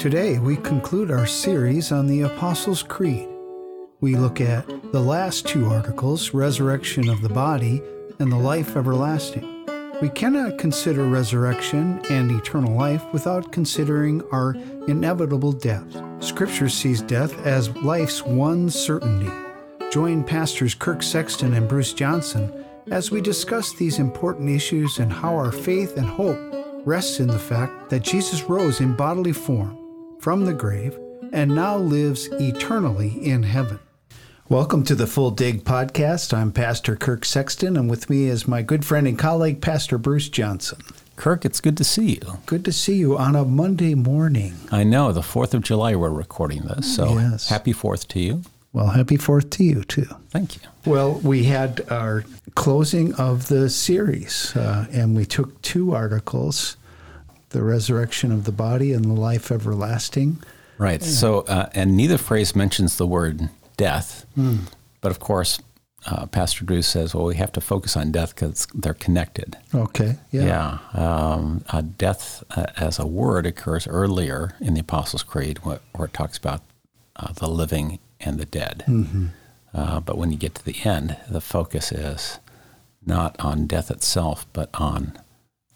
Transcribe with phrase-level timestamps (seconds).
[0.00, 3.28] Today, we conclude our series on the Apostles' Creed.
[4.00, 7.82] We look at the last two articles, resurrection of the body
[8.18, 9.66] and the life everlasting.
[10.00, 14.54] We cannot consider resurrection and eternal life without considering our
[14.88, 16.02] inevitable death.
[16.20, 19.30] Scripture sees death as life's one certainty.
[19.92, 25.36] Join Pastors Kirk Sexton and Bruce Johnson as we discuss these important issues and how
[25.36, 26.38] our faith and hope
[26.86, 29.76] rests in the fact that Jesus rose in bodily form
[30.20, 30.98] from the grave
[31.32, 33.78] and now lives eternally in heaven.
[34.48, 36.34] Welcome to the Full Dig Podcast.
[36.36, 40.28] I'm Pastor Kirk Sexton, and with me is my good friend and colleague, Pastor Bruce
[40.28, 40.80] Johnson.
[41.16, 42.38] Kirk, it's good to see you.
[42.46, 44.54] Good to see you on a Monday morning.
[44.72, 47.48] I know, the 4th of July we're recording this, so Yes.
[47.48, 48.42] happy 4th to you.
[48.72, 50.06] Well, happy 4th to you, too.
[50.30, 50.62] Thank you.
[50.84, 56.76] Well, we had our closing of the series, uh, and we took two articles
[57.50, 60.42] the resurrection of the body and the life everlasting.
[60.78, 64.58] Right, so, uh, and neither phrase mentions the word death, Hmm.
[65.00, 65.60] but of course,
[66.06, 69.58] uh, Pastor Drew says, well, we have to focus on death because they're connected.
[69.74, 70.78] Okay, yeah.
[70.94, 71.00] Yeah.
[71.34, 76.06] Um, uh, death uh, as a word occurs earlier in the Apostles' Creed where, where
[76.06, 76.62] it talks about
[77.16, 78.84] uh, the living and the dead.
[78.88, 79.26] Mm-hmm.
[79.74, 82.38] Uh, but when you get to the end, the focus is
[83.04, 85.18] not on death itself, but on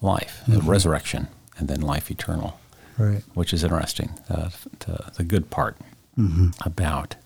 [0.00, 0.70] life, the Mm-hmm.
[0.70, 2.58] resurrection, and then life eternal,
[2.98, 3.22] Right.
[3.34, 4.10] which is interesting.
[4.28, 5.77] Uh, to the good part
[6.19, 6.50] Mm-hmm.
[6.64, 7.16] about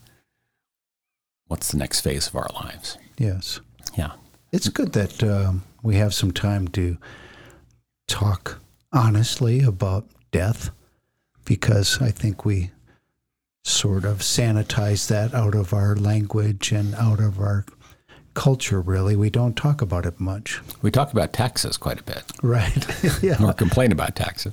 [1.47, 2.97] what's the next phase of our lives.
[3.19, 3.61] Yes.
[3.97, 4.12] Yeah.
[4.53, 6.97] It's good that um, we have some time to
[8.06, 8.61] talk
[8.93, 10.71] honestly about death
[11.45, 12.71] because I think we
[13.65, 17.67] sort of sanitize that out of our language and out of our
[18.39, 19.17] culture, really.
[19.17, 20.61] We don't talk about it much.
[20.81, 22.86] We talk about taxes quite a bit, Right.
[23.22, 23.42] yeah.
[23.44, 24.53] or complain about taxes.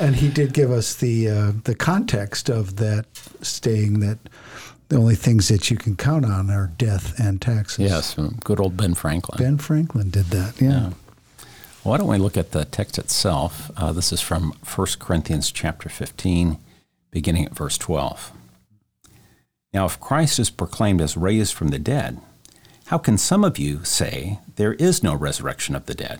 [0.00, 3.06] And he did give us the uh, the context of that
[3.40, 4.18] saying that
[4.88, 7.78] the only things that you can count on are death and taxes.
[7.78, 9.38] Yes, good old Ben Franklin.
[9.38, 10.60] Ben Franklin did that.
[10.60, 10.68] Yeah.
[10.70, 10.90] Yeah.
[11.84, 13.70] Why don't we look at the text itself?
[13.76, 16.58] Uh, this is from 1 Corinthians chapter 15,
[17.12, 18.32] beginning at verse 12.
[19.72, 22.18] Now, if Christ is proclaimed as raised from the dead,
[22.90, 26.18] how can some of you say there is no resurrection of the dead?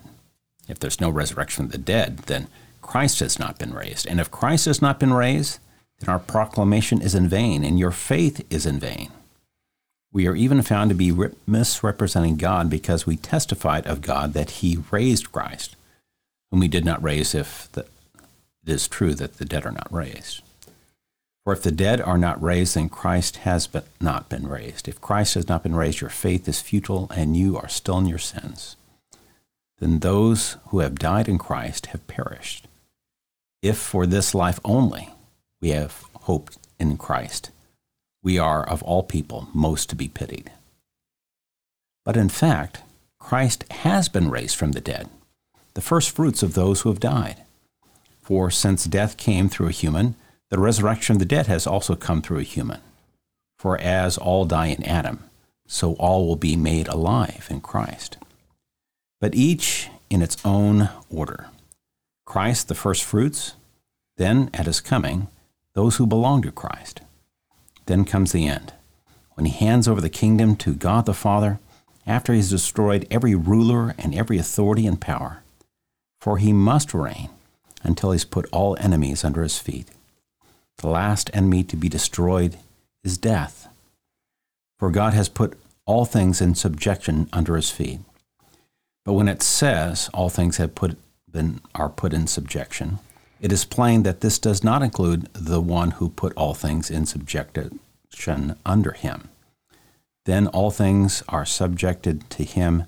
[0.68, 2.46] If there's no resurrection of the dead, then
[2.80, 4.06] Christ has not been raised.
[4.06, 5.58] And if Christ has not been raised,
[5.98, 9.10] then our proclamation is in vain, and your faith is in vain.
[10.12, 11.12] We are even found to be
[11.44, 15.74] misrepresenting God because we testified of God that He raised Christ,
[16.52, 17.80] whom He did not raise if the,
[18.64, 20.40] it is true that the dead are not raised.
[21.50, 24.86] For if the dead are not raised, then Christ has but not been raised.
[24.86, 28.06] If Christ has not been raised, your faith is futile and you are still in
[28.06, 28.76] your sins.
[29.80, 32.68] Then those who have died in Christ have perished.
[33.62, 35.08] If for this life only
[35.60, 37.50] we have hoped in Christ,
[38.22, 40.52] we are of all people most to be pitied.
[42.04, 42.82] But in fact,
[43.18, 45.08] Christ has been raised from the dead,
[45.74, 47.42] the first fruits of those who have died.
[48.22, 50.14] For since death came through a human,
[50.50, 52.80] the resurrection of the dead has also come through a human.
[53.58, 55.24] For as all die in Adam,
[55.66, 58.16] so all will be made alive in Christ.
[59.20, 61.46] But each in its own order.
[62.26, 63.54] Christ the first fruits,
[64.16, 65.28] then at his coming,
[65.74, 67.00] those who belong to Christ.
[67.86, 68.72] Then comes the end,
[69.34, 71.60] when he hands over the kingdom to God the Father
[72.06, 75.42] after he has destroyed every ruler and every authority and power.
[76.20, 77.30] For he must reign
[77.82, 79.88] until he's put all enemies under his feet.
[80.78, 82.56] The last enemy to be destroyed
[83.04, 83.68] is death.
[84.78, 88.00] For God has put all things in subjection under his feet.
[89.04, 90.98] But when it says all things have put
[91.30, 92.98] been, are put in subjection,
[93.40, 97.06] it is plain that this does not include the one who put all things in
[97.06, 97.80] subjection
[98.66, 99.28] under him.
[100.26, 102.84] Then all things are subjected to him.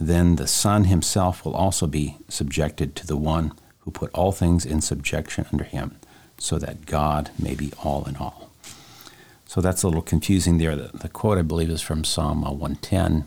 [0.00, 4.66] Then the Son himself will also be subjected to the one who put all things
[4.66, 5.96] in subjection under him,
[6.38, 8.50] so that God may be all in all.
[9.46, 10.76] So that's a little confusing there.
[10.76, 13.26] The, the quote, I believe, is from Psalm uh, 110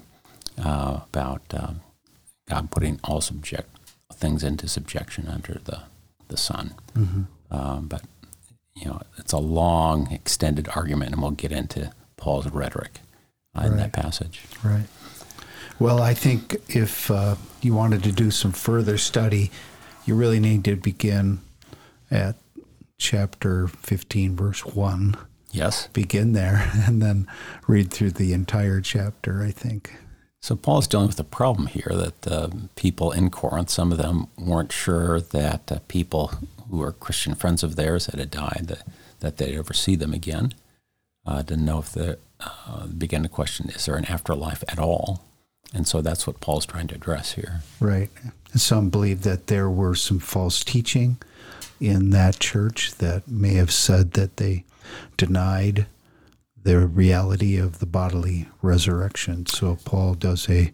[0.63, 1.73] uh, about uh,
[2.47, 3.69] God putting all subject
[4.13, 5.81] things into subjection under the,
[6.27, 6.75] the Son.
[7.49, 8.03] Um, but,
[8.75, 12.99] you know, it's a long, extended argument, and we'll get into Paul's rhetoric
[13.57, 14.43] uh, in that passage.
[14.63, 14.85] Right.
[15.79, 19.49] Well, I think if uh, you wanted to do some further study,
[20.05, 21.39] you really need to begin
[22.11, 22.35] at
[23.01, 25.17] chapter 15, verse 1.
[25.51, 25.87] Yes.
[25.87, 27.27] Begin there and then
[27.67, 29.93] read through the entire chapter, I think.
[30.41, 34.27] So Paul's dealing with a problem here that uh, people in Corinth, some of them
[34.37, 36.31] weren't sure that uh, people
[36.69, 38.87] who were Christian friends of theirs that had died that,
[39.19, 40.53] that they'd ever see them again.
[41.25, 45.23] Uh, didn't know if the uh, began to question is there an afterlife at all?
[45.73, 47.61] And so that's what Paul's trying to address here.
[47.79, 48.09] Right.
[48.55, 51.17] Some believe that there were some false teaching
[51.81, 54.63] in that church that may have said that they
[55.17, 55.87] denied
[56.63, 59.47] the reality of the bodily resurrection.
[59.47, 60.71] So Paul does a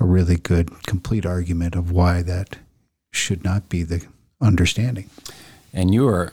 [0.00, 2.56] a really good complete argument of why that
[3.12, 4.06] should not be the
[4.40, 5.10] understanding.
[5.72, 6.32] And you were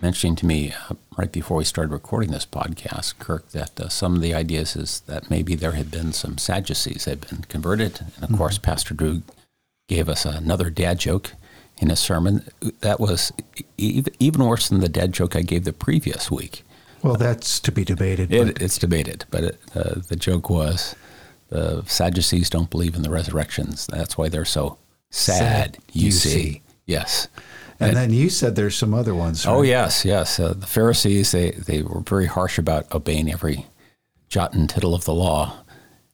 [0.00, 4.14] mentioning to me uh, right before we started recording this podcast, Kirk, that uh, some
[4.14, 8.00] of the ideas is that maybe there had been some Sadducees that had been converted.
[8.00, 8.36] And of mm-hmm.
[8.36, 9.22] course, Pastor Drew
[9.88, 11.32] gave us another dad joke
[11.78, 12.44] in a sermon.
[12.80, 13.32] That was
[13.78, 16.62] even worse than the dad joke I gave the previous week.
[17.02, 18.32] Well, that's to be debated.
[18.32, 20.96] It, it's debated, but it, uh, the joke was
[21.50, 23.86] the Sadducees don't believe in the resurrections.
[23.86, 24.78] That's why they're so
[25.10, 26.30] sad, sad you, you see.
[26.30, 26.62] see.
[26.86, 27.28] Yes.
[27.78, 29.44] And, and, then you said there's some other ones.
[29.44, 29.58] Oh, right?
[29.58, 30.40] Oh yes, yes.
[30.40, 33.66] Uh, the Pharisees they they were very harsh about obeying every
[34.28, 35.58] jot and tittle of the law,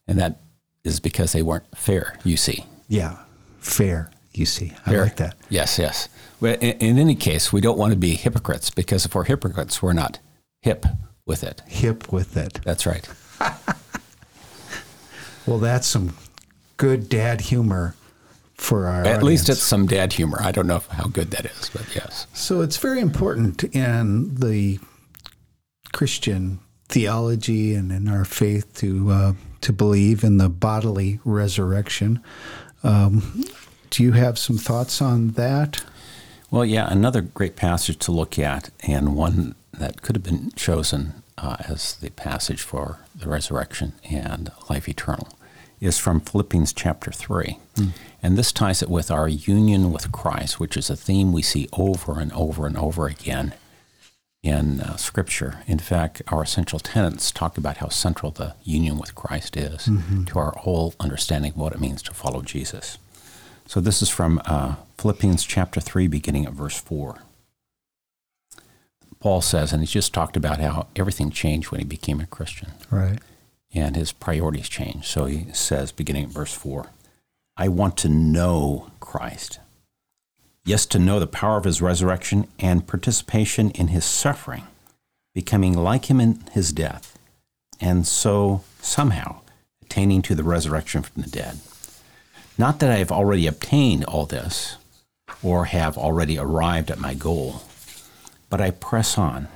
[0.07, 0.41] and that
[0.83, 2.17] is because they weren't fair.
[2.23, 2.65] You see.
[2.89, 3.19] Yeah,
[3.59, 4.11] fair.
[4.33, 5.03] You see, I fair.
[5.03, 5.35] like that.
[5.49, 6.09] Yes, yes.
[6.41, 9.81] But in, in any case, we don't want to be hypocrites because if we're hypocrites,
[9.81, 10.19] we're not
[10.61, 10.85] hip
[11.25, 11.61] with it.
[11.67, 12.59] Hip with it.
[12.63, 13.07] That's right.
[15.45, 16.15] well, that's some
[16.77, 17.95] good dad humor
[18.55, 19.23] for our At audience.
[19.23, 20.37] least it's some dad humor.
[20.41, 22.27] I don't know how good that is, but yes.
[22.33, 24.79] So it's very important in the
[25.91, 26.59] Christian
[26.89, 32.21] theology and in our faith to uh, to believe in the bodily resurrection.
[32.83, 33.45] Um,
[33.93, 35.83] do you have some thoughts on that?
[36.49, 41.21] Well, yeah, another great passage to look at, and one that could have been chosen
[41.37, 45.29] uh, as the passage for the resurrection and life eternal,
[45.79, 47.59] is from Philippians chapter 3.
[47.75, 47.89] Mm.
[48.23, 51.69] And this ties it with our union with Christ, which is a theme we see
[51.73, 53.53] over and over and over again
[54.41, 55.59] in uh, Scripture.
[55.67, 60.23] In fact, our essential tenets talk about how central the union with Christ is mm-hmm.
[60.25, 62.97] to our whole understanding of what it means to follow Jesus.
[63.65, 67.19] So this is from uh, Philippians chapter 3, beginning at verse 4.
[69.19, 72.71] Paul says, and he's just talked about how everything changed when he became a Christian.
[72.91, 73.19] Right.
[73.73, 75.05] And his priorities changed.
[75.05, 76.87] So he says, beginning at verse 4,
[77.55, 79.59] I want to know Christ.
[80.65, 84.63] Yes, to know the power of his resurrection and participation in his suffering,
[85.33, 87.17] becoming like him in his death,
[87.79, 89.41] and so somehow
[89.81, 91.59] attaining to the resurrection from the dead.
[92.57, 94.77] Not that I have already obtained all this
[95.41, 97.63] or have already arrived at my goal
[98.53, 99.47] but I press on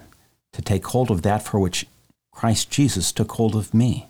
[0.54, 1.86] to take hold of that for which
[2.32, 4.08] Christ Jesus took hold of me.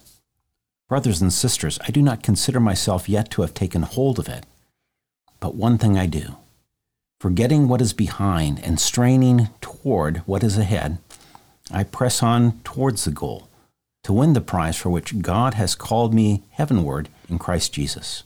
[0.88, 4.46] Brothers and sisters, I do not consider myself yet to have taken hold of it.
[5.42, 6.38] But one thing I do,
[7.20, 11.00] forgetting what is behind and straining toward what is ahead,
[11.70, 13.50] I press on towards the goal
[14.04, 18.24] to win the prize for which God has called me heavenward in Christ Jesus.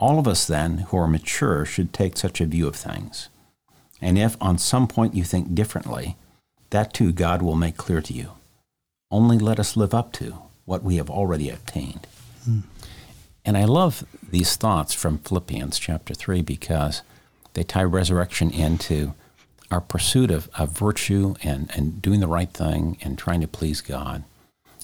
[0.00, 3.28] All of us, then, who are mature, should take such a view of things.
[4.00, 6.16] And if on some point you think differently,
[6.70, 8.32] that too God will make clear to you.
[9.10, 12.06] Only let us live up to what we have already obtained.
[12.44, 12.60] Hmm.
[13.44, 17.02] And I love these thoughts from Philippians chapter 3 because
[17.54, 19.14] they tie resurrection into
[19.70, 23.80] our pursuit of, of virtue and, and doing the right thing and trying to please
[23.80, 24.22] God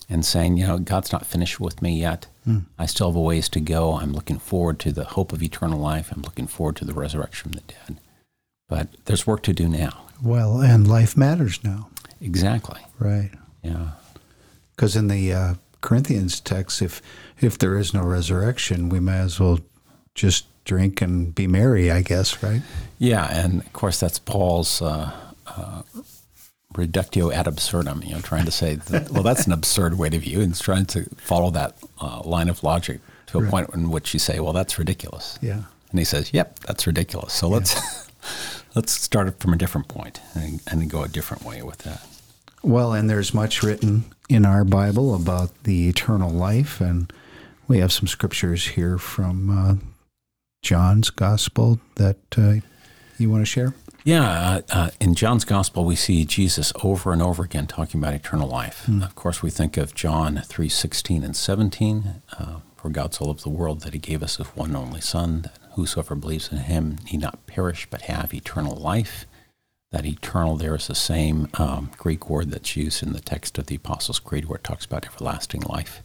[0.09, 2.27] and saying, you know, God's not finished with me yet.
[2.45, 2.59] Hmm.
[2.79, 3.95] I still have a ways to go.
[3.95, 6.13] I'm looking forward to the hope of eternal life.
[6.13, 8.01] I'm looking forward to the resurrection from the dead.
[8.69, 10.03] But there's work to do now.
[10.23, 11.89] Well, and life matters now.
[12.21, 12.81] Exactly.
[12.99, 13.31] Right.
[13.63, 13.91] Yeah.
[14.75, 17.03] Because in the uh, Corinthians text, if
[17.41, 19.61] if there is no resurrection, we may as well
[20.15, 22.63] just drink and be merry, I guess, right?
[22.99, 25.13] Yeah, and of course that's Paul's uh,
[25.47, 25.83] uh,
[26.77, 28.03] reductio ad absurdum.
[28.05, 30.87] You know, trying to say that well, that's an absurd way to view, and trying
[30.87, 33.51] to follow that uh, line of logic to a right.
[33.51, 35.39] point in which you say, well, that's ridiculous.
[35.43, 35.63] Yeah.
[35.91, 37.33] And he says, yep, that's ridiculous.
[37.33, 37.55] So yeah.
[37.55, 38.11] let's
[38.75, 42.07] let's start it from a different point and, and go a different way with that.
[42.63, 47.13] Well, and there's much written in our Bible about the eternal life, and
[47.69, 49.75] we have some scriptures here from uh,
[50.63, 52.55] John's Gospel that uh,
[53.19, 53.75] you want to share.
[54.05, 58.13] Yeah, uh, uh in John's Gospel, we see Jesus over and over again talking about
[58.13, 58.85] eternal life.
[58.87, 59.03] Mm.
[59.03, 62.23] Of course, we think of John three sixteen and seventeen.
[62.39, 65.43] Uh, For God so loved the world that He gave us His one only Son,
[65.43, 69.25] that whosoever believes in him need not perish but have eternal life.
[69.91, 73.67] That eternal there is the same um, Greek word that's used in the text of
[73.67, 76.03] the Apostles' Creed where it talks about everlasting life.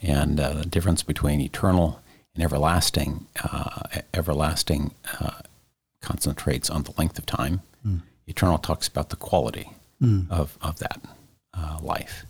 [0.00, 2.00] And uh, the difference between eternal
[2.34, 3.82] and everlasting, uh,
[4.14, 5.40] everlasting uh,
[6.08, 7.60] concentrates on the length of time.
[8.26, 9.66] Eternal talks about the quality
[10.30, 11.00] of, of that
[11.54, 12.24] uh, life.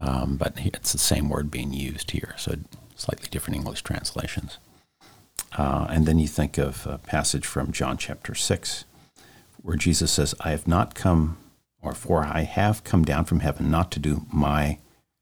[0.00, 2.52] Um, but it's the same word being used here, so
[2.96, 4.58] slightly different English translations.
[5.56, 8.84] Uh, and then you think of a passage from John chapter 6,
[9.62, 11.36] where Jesus says, I have not come,
[11.80, 14.78] or for I have come down from heaven not to do my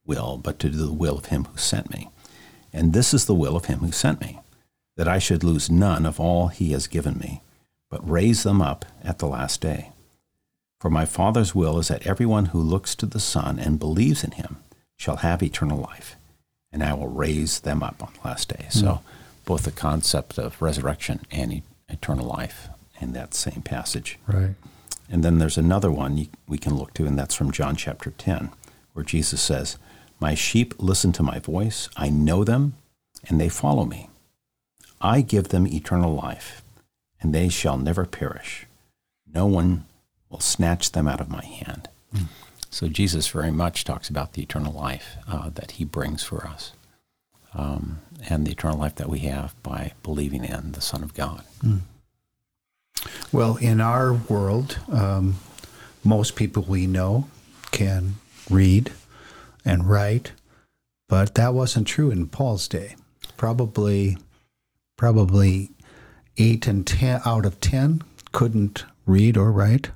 [0.07, 2.09] will, but to do the will of him who sent me.
[2.73, 4.39] And this is the will of him who sent me,
[4.97, 7.43] that I should lose none of all he has given me,
[7.91, 9.93] but raise them up at the last day.
[10.81, 14.31] For my Father's will is that everyone who looks to the Son and believes in
[14.33, 14.57] him
[14.97, 16.17] shall have eternal life,
[16.73, 18.67] and I will raise them up on the last day.
[18.69, 18.73] Mm.
[18.73, 19.01] So,
[19.45, 22.69] both the concept of resurrection and e- eternal life
[23.01, 24.19] in that same passage.
[24.27, 24.55] Right.
[25.11, 28.51] And then there's another one we can look to, and that's from John chapter 10,
[28.93, 29.77] where Jesus says,
[30.21, 32.75] My sheep listen to my voice, I know them,
[33.29, 34.09] and they follow me.
[35.01, 36.63] I give them eternal life,
[37.21, 38.67] and they shall never perish.
[39.33, 39.85] No one
[40.29, 41.89] will snatch them out of my hand.
[42.71, 46.73] So Jesus very much talks about the eternal life uh, that he brings for us.
[47.53, 47.99] Um,
[48.29, 51.43] and the eternal life that we have by believing in the Son of God.
[51.65, 51.81] Mm.
[53.33, 55.37] Well, in our world, um,
[56.05, 57.27] most people we know
[57.73, 58.17] can
[58.49, 58.93] read
[59.65, 60.33] and write,
[61.09, 62.95] but that wasn't true in Paul's day.
[63.37, 64.17] Probably,
[64.97, 65.71] probably
[66.41, 69.91] eight and ten out of ten couldn't read or write.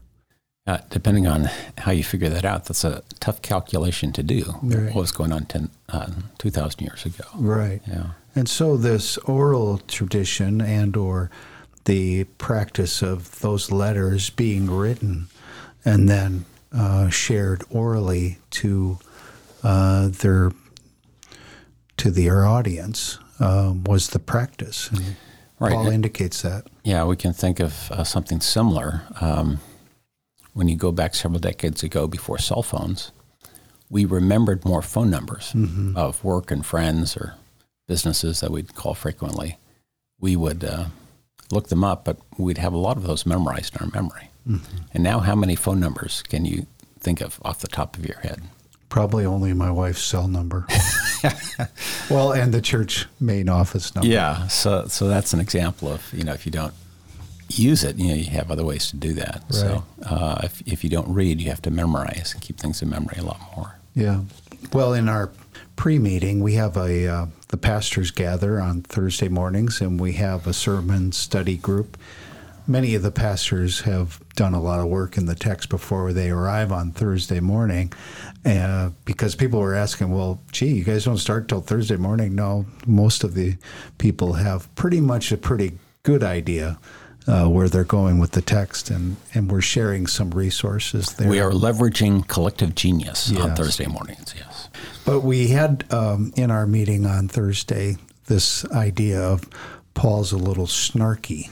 [0.66, 4.54] Uh, depending on how you figure that out, that's a tough calculation to do.
[4.62, 4.94] Right.
[4.94, 7.24] What was going on 10, uh, 2,000 years ago.
[7.34, 7.82] Right.
[7.86, 8.12] Yeah.
[8.34, 11.30] And so this oral tradition and or
[11.84, 15.26] the practice of those letters being written
[15.84, 18.98] and then uh, shared orally to
[19.62, 20.50] uh, their
[21.96, 24.90] to their audience um, was the practice.
[24.90, 25.16] And
[25.64, 25.72] right.
[25.72, 26.66] Paul and, indicates that.
[26.84, 29.02] Yeah, we can think of uh, something similar.
[29.20, 29.60] Um,
[30.52, 33.10] when you go back several decades ago before cell phones,
[33.90, 35.96] we remembered more phone numbers mm-hmm.
[35.96, 37.34] of work and friends or
[37.86, 39.58] businesses that we'd call frequently.
[40.20, 40.86] We would uh,
[41.50, 44.30] look them up, but we'd have a lot of those memorized in our memory.
[44.48, 44.76] Mm-hmm.
[44.92, 46.66] And now, how many phone numbers can you
[47.00, 48.42] think of off the top of your head?
[48.88, 50.66] Probably only my wife's cell number.
[52.10, 54.08] well, and the church main office number.
[54.08, 56.74] Yeah, so so that's an example of you know if you don't
[57.48, 59.42] use it, you know, you have other ways to do that.
[59.44, 59.54] Right.
[59.54, 62.88] So uh, if, if you don't read, you have to memorize and keep things in
[62.88, 63.76] memory a lot more.
[63.94, 64.22] Yeah.
[64.72, 65.30] Well, in our
[65.76, 70.52] pre-meeting, we have a uh, the pastors gather on Thursday mornings, and we have a
[70.52, 71.96] sermon study group.
[72.66, 76.30] Many of the pastors have done a lot of work in the text before they
[76.30, 77.92] arrive on Thursday morning,
[78.44, 82.66] uh, because people were asking, "Well, gee, you guys don't start till Thursday morning?" No,
[82.86, 83.56] most of the
[83.98, 86.78] people have pretty much a pretty good idea
[87.26, 91.28] uh, where they're going with the text, and, and we're sharing some resources there.
[91.28, 93.40] We are leveraging collective genius yes.
[93.40, 94.68] on Thursday mornings, yes.
[95.04, 97.96] But we had um, in our meeting on Thursday
[98.26, 99.48] this idea of
[99.94, 101.50] Paul's a little snarky.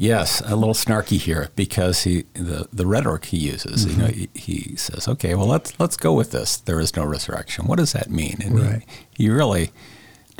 [0.00, 3.84] Yes, a little snarky here because he the, the rhetoric he uses.
[3.84, 4.00] Mm-hmm.
[4.00, 6.56] You know, he, he, says, "Okay, well let's let's go with this.
[6.56, 7.66] There is no resurrection.
[7.66, 8.82] What does that mean?" And right.
[9.14, 9.72] he, he really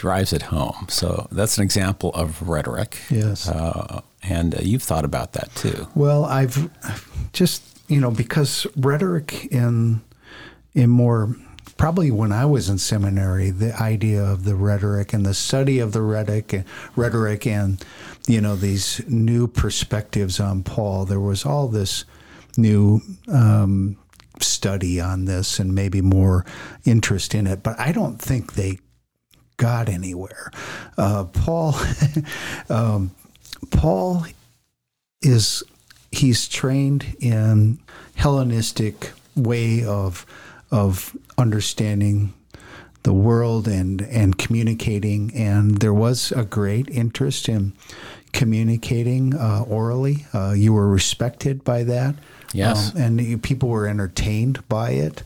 [0.00, 0.86] drives it home.
[0.88, 2.96] So that's an example of rhetoric.
[3.10, 3.46] Yes.
[3.46, 5.88] Uh, and uh, you've thought about that too.
[5.94, 6.70] Well, I've
[7.34, 10.00] just, you know, because rhetoric in,
[10.72, 11.36] in more,
[11.80, 15.92] probably when I was in seminary, the idea of the rhetoric and the study of
[15.92, 17.82] the rhetoric, rhetoric and,
[18.28, 22.04] you know, these new perspectives on Paul, there was all this
[22.58, 23.00] new
[23.32, 23.96] um,
[24.40, 26.44] study on this and maybe more
[26.84, 27.62] interest in it.
[27.62, 28.78] But I don't think they
[29.56, 30.50] got anywhere.
[30.98, 31.74] Uh, Paul,
[32.68, 33.12] um,
[33.70, 34.26] Paul
[35.22, 35.62] is
[36.12, 37.78] he's trained in
[38.16, 40.26] Hellenistic way of
[40.70, 42.32] of understanding
[43.02, 47.72] the world and and communicating, and there was a great interest in
[48.32, 50.26] communicating uh, orally.
[50.34, 52.14] Uh, you were respected by that,
[52.52, 55.22] yes, um, and people were entertained by it.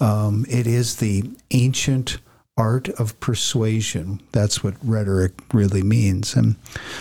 [0.00, 2.18] Um, it is the ancient
[2.56, 4.20] art of persuasion.
[4.32, 6.34] That's what rhetoric really means.
[6.34, 6.56] And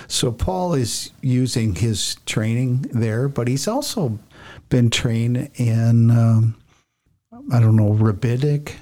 [0.07, 4.19] so Paul is using his training there, but he's also
[4.69, 6.55] been trained in, um,
[7.51, 8.77] I don't know, rabbinic,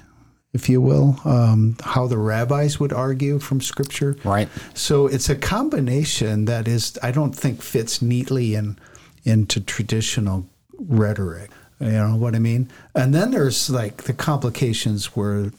[0.52, 4.16] if you will, um, how the rabbis would argue from scripture.
[4.24, 4.48] Right.
[4.74, 8.78] So it's a combination that is, I don't think, fits neatly in
[9.24, 10.48] into traditional
[10.78, 11.50] rhetoric.
[11.78, 12.70] You know what I mean?
[12.94, 15.50] And then there's like the complications where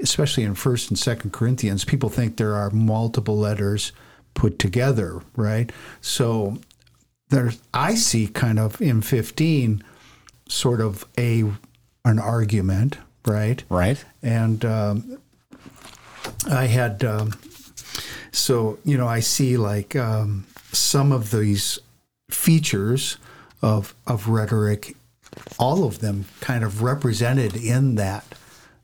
[0.00, 3.92] especially in First and Second Corinthians, people think there are multiple letters
[4.34, 5.72] put together, right?
[6.00, 6.58] So
[7.30, 9.82] there's I see kind of in 15
[10.48, 11.44] sort of a
[12.06, 13.62] an argument, right?
[13.68, 14.02] Right.
[14.22, 15.18] And um,
[16.48, 17.34] I had um,
[18.30, 21.78] so you know I see like um, some of these
[22.30, 23.18] features
[23.60, 24.96] of of rhetoric,
[25.58, 28.24] all of them kind of represented in that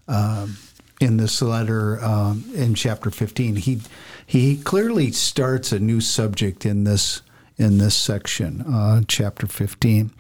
[0.09, 0.57] um,
[1.01, 3.57] in this letter um, in chapter 15.
[3.57, 3.81] He
[4.27, 7.23] he clearly starts a new subject in this
[7.59, 10.11] in this section, uh, chapter 15.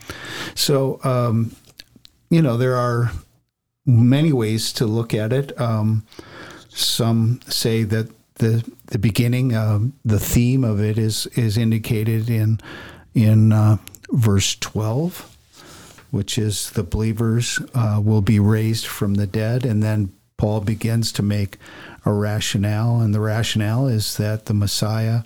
[0.54, 1.56] So, um,
[2.32, 3.12] you know, there are
[3.84, 5.60] many ways to look at it.
[5.60, 6.06] Um,
[6.70, 12.58] some say that the the beginning, uh, the theme of it is is indicated in
[13.14, 13.76] in uh,
[14.10, 15.36] verse 12,
[16.10, 21.12] which is the believers uh, will be raised from the dead, and then Paul begins
[21.12, 21.58] to make
[22.06, 25.24] a rationale, and the rationale is that the Messiah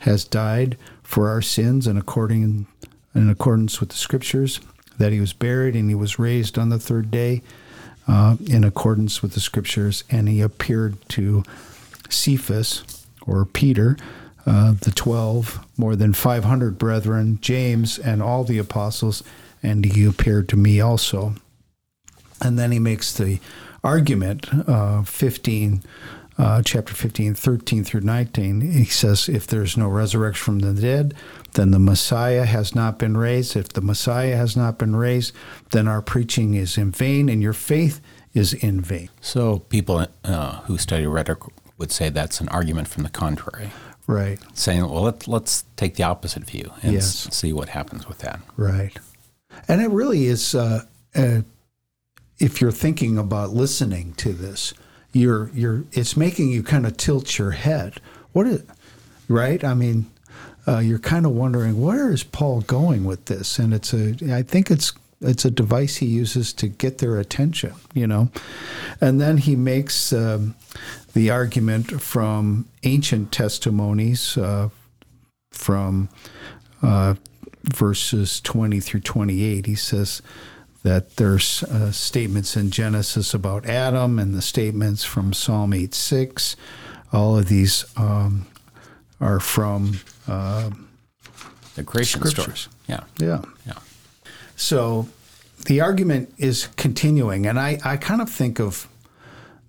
[0.00, 2.66] has died for our sins and according
[3.14, 4.58] in accordance with the scriptures,
[4.98, 7.42] that he was buried and he was raised on the third day
[8.06, 11.42] uh, in accordance with the scriptures, and he appeared to
[12.08, 13.96] Cephas or Peter,
[14.46, 19.22] uh, the twelve, more than five hundred brethren, James, and all the apostles,
[19.62, 21.34] and he appeared to me also.
[22.40, 23.40] And then he makes the
[23.82, 25.82] argument, uh, 15,
[26.38, 31.14] uh, chapter 15, 13 through 19, he says, If there's no resurrection from the dead,
[31.58, 33.56] then the Messiah has not been raised.
[33.56, 35.34] If the Messiah has not been raised,
[35.72, 38.00] then our preaching is in vain and your faith
[38.32, 39.08] is in vain.
[39.20, 41.40] So people uh, who study rhetoric
[41.76, 43.70] would say that's an argument from the contrary.
[44.06, 44.38] Right.
[44.54, 47.26] Saying, well, let, let's take the opposite view and Yes.
[47.26, 48.40] s- see what happens with that.
[48.56, 48.96] Right.
[49.66, 50.84] And it really is, uh,
[51.14, 51.40] uh,
[52.38, 54.72] if you're thinking about listening to this,
[55.12, 58.00] you're, you're, it's making you kind of tilt your head.
[58.32, 58.62] What is,
[59.28, 59.62] right?
[59.64, 60.06] I mean,
[60.68, 64.14] uh, you're kind of wondering where is Paul going with this, and it's a.
[64.32, 68.30] I think it's it's a device he uses to get their attention, you know,
[69.00, 70.54] and then he makes um,
[71.14, 74.68] the argument from ancient testimonies uh,
[75.50, 76.08] from
[76.82, 77.14] uh,
[77.64, 79.66] verses 20 through 28.
[79.66, 80.22] He says
[80.82, 86.56] that there's uh, statements in Genesis about Adam and the statements from Psalm 8 6.
[87.12, 88.46] All of these um,
[89.20, 90.70] are from, uh,
[91.74, 92.60] The creation Scriptures.
[92.60, 92.74] story.
[92.88, 93.04] Yeah.
[93.18, 93.42] yeah.
[93.66, 93.78] Yeah.
[94.56, 95.08] So
[95.66, 98.88] the argument is continuing, and I, I kind of think of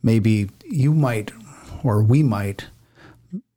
[0.04, 1.32] maybe you might
[1.84, 2.66] or we might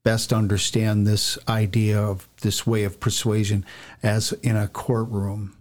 [0.05, 3.65] best understand this idea of this way of persuasion
[4.03, 5.55] as in a courtroom,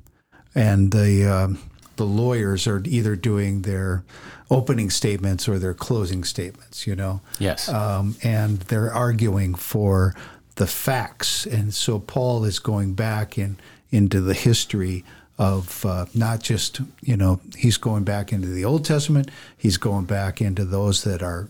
[0.56, 1.60] and the um,
[1.98, 4.04] the lawyers are either doing their
[4.50, 7.70] opening statements or their closing statements, you know Yes.
[7.70, 10.14] um, and they're arguing for
[10.62, 11.48] the facts.
[11.48, 13.58] And so Paul is going back in
[13.90, 15.04] into the history
[15.40, 19.32] of uh, not just you know he's going back into the Old Testament.
[19.58, 21.48] He's going back into those that are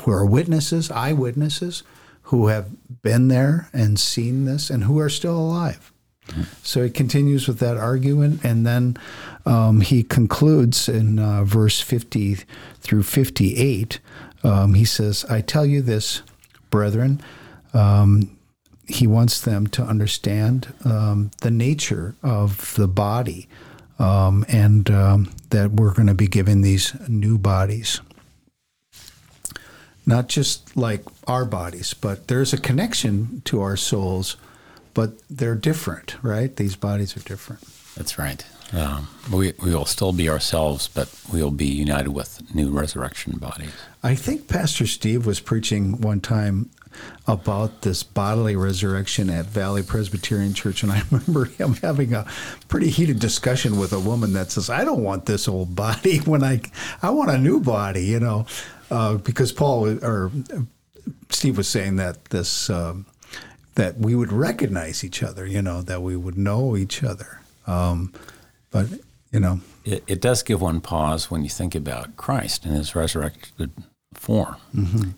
[0.00, 1.82] who are witnesses, eyewitnesses,
[2.22, 2.70] who have
[3.02, 5.92] been there and seen this, and who are still alive.
[6.62, 8.96] So he continues with that argument, and then
[9.44, 12.38] um, he concludes in uh, verse 50
[12.80, 14.00] through 58.
[14.42, 16.22] Um, he says, I tell you this,
[16.70, 17.20] brethren.
[17.74, 18.36] Um,
[18.86, 23.48] he wants them to understand um, the nature of the body
[23.98, 28.00] um, and um, that we're going to be given these new bodies.
[30.04, 34.36] Not just like our bodies, but there's a connection to our souls,
[34.94, 36.54] but they're different, right?
[36.56, 37.62] These bodies are different.
[37.94, 38.44] That's right.
[38.72, 43.36] Um, we, we will still be ourselves, but we will be united with new resurrection
[43.38, 43.72] bodies.
[44.02, 46.70] I think Pastor Steve was preaching one time
[47.26, 52.26] about this bodily resurrection at Valley Presbyterian Church, and I remember him having a
[52.68, 56.42] pretty heated discussion with a woman that says, "I don't want this old body when
[56.42, 56.60] I
[57.02, 58.46] I want a new body," you know,
[58.90, 60.30] uh, because Paul or
[61.30, 63.06] Steve was saying that this um,
[63.74, 68.12] that we would recognize each other, you know, that we would know each other, um,
[68.70, 68.86] but
[69.32, 72.94] you know, It, it does give one pause when you think about Christ and his
[72.94, 73.72] resurrected
[74.14, 74.56] form.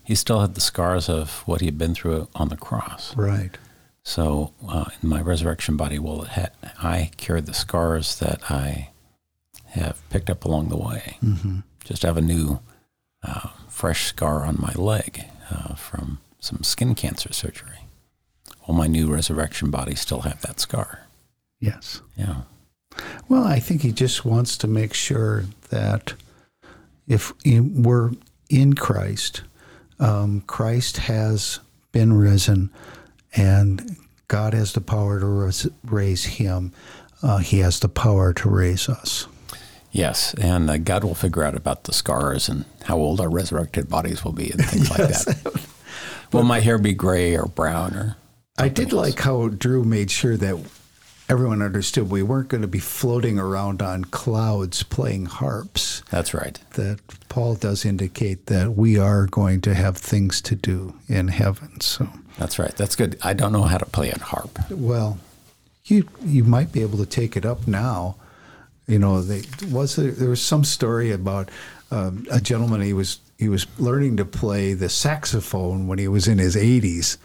[0.03, 3.15] He still had the scars of what he had been through on the cross.
[3.15, 3.57] right,
[4.03, 8.89] So uh, in my resurrection body, well, had, I carry the scars that I
[9.67, 11.17] have picked up along the way.
[11.23, 11.59] Mm-hmm.
[11.83, 12.59] Just have a new,
[13.23, 17.79] uh, fresh scar on my leg uh, from some skin cancer surgery.
[18.67, 21.07] Well, my new resurrection body still have that scar.
[21.59, 22.01] yes.
[22.15, 22.41] Yeah.
[23.27, 26.13] Well, I think he just wants to make sure that
[27.07, 28.11] if we're
[28.49, 29.41] in Christ,
[29.99, 31.59] um, Christ has
[31.91, 32.69] been risen,
[33.35, 36.73] and God has the power to raise him.
[37.21, 39.27] Uh, he has the power to raise us.
[39.91, 43.87] Yes, and uh, God will figure out about the scars and how old our resurrected
[43.87, 45.65] bodies will be and things like that.
[46.33, 48.17] will my hair be gray or brown or?
[48.57, 48.93] I did else?
[48.93, 50.57] like how Drew made sure that
[51.29, 56.01] everyone understood we weren't going to be floating around on clouds playing harps.
[56.09, 56.59] That's right.
[56.73, 61.81] That Paul does indicate that we are going to have things to do in heaven.
[61.81, 62.07] So
[62.37, 62.75] that's right.
[62.75, 63.17] That's good.
[63.23, 64.59] I don't know how to play a harp.
[64.69, 65.19] Well,
[65.85, 68.15] you you might be able to take it up now
[68.87, 71.49] you know, they, was there, there was some story about
[71.91, 76.27] um, a gentleman he was he was learning to play the saxophone when he was
[76.27, 77.17] in his 80s.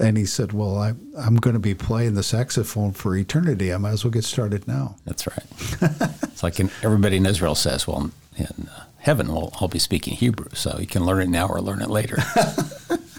[0.00, 3.72] And he said, "Well, I, I'm going to be playing the saxophone for eternity.
[3.72, 5.44] I might as well get started now." That's right.
[6.22, 10.14] it's like in, everybody in Israel says, "Well, in uh, heaven, we'll all be speaking
[10.14, 12.18] Hebrew, so you can learn it now or learn it later."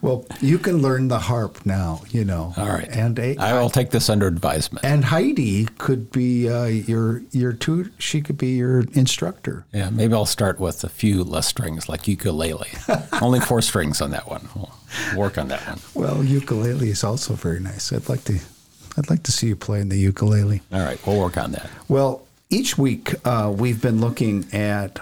[0.00, 2.52] well, you can learn the harp now, you know.
[2.56, 2.88] All right.
[2.88, 4.84] And a, I will take this under advisement.
[4.84, 7.90] And Heidi could be uh, your your tutor.
[7.98, 9.64] She could be your instructor.
[9.72, 12.70] Yeah, maybe I'll start with a few less strings, like ukulele.
[13.20, 14.48] Only four strings on that one.
[14.54, 14.70] We'll
[15.16, 15.80] work on that one.
[15.94, 17.92] Well, ukulele is also very nice.
[17.92, 18.38] I'd like to,
[18.96, 20.62] I'd like to see you playing the ukulele.
[20.72, 21.68] All right, we'll work on that.
[21.88, 24.98] Well, each week uh, we've been looking at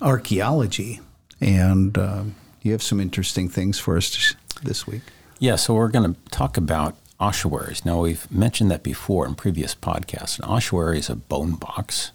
[0.00, 1.00] archaeology
[1.40, 1.96] and.
[1.98, 5.02] Um, you have some interesting things for us this week.
[5.38, 7.84] Yeah, so we're going to talk about ossuaries.
[7.84, 10.38] Now, we've mentioned that before in previous podcasts.
[10.38, 12.12] An ossuary is a bone box,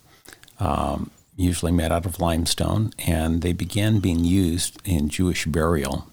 [0.60, 6.08] um, usually made out of limestone, and they began being used in Jewish burial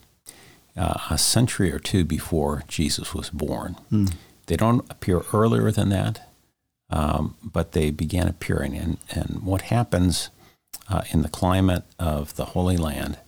[0.77, 3.77] uh, a century or two before Jesus was born.
[3.93, 4.15] Mm.
[4.47, 6.29] They don't appear earlier than that,
[6.91, 8.77] um, but they began appearing.
[8.77, 10.31] And, and what happens
[10.89, 13.19] uh, in the climate of the Holy Land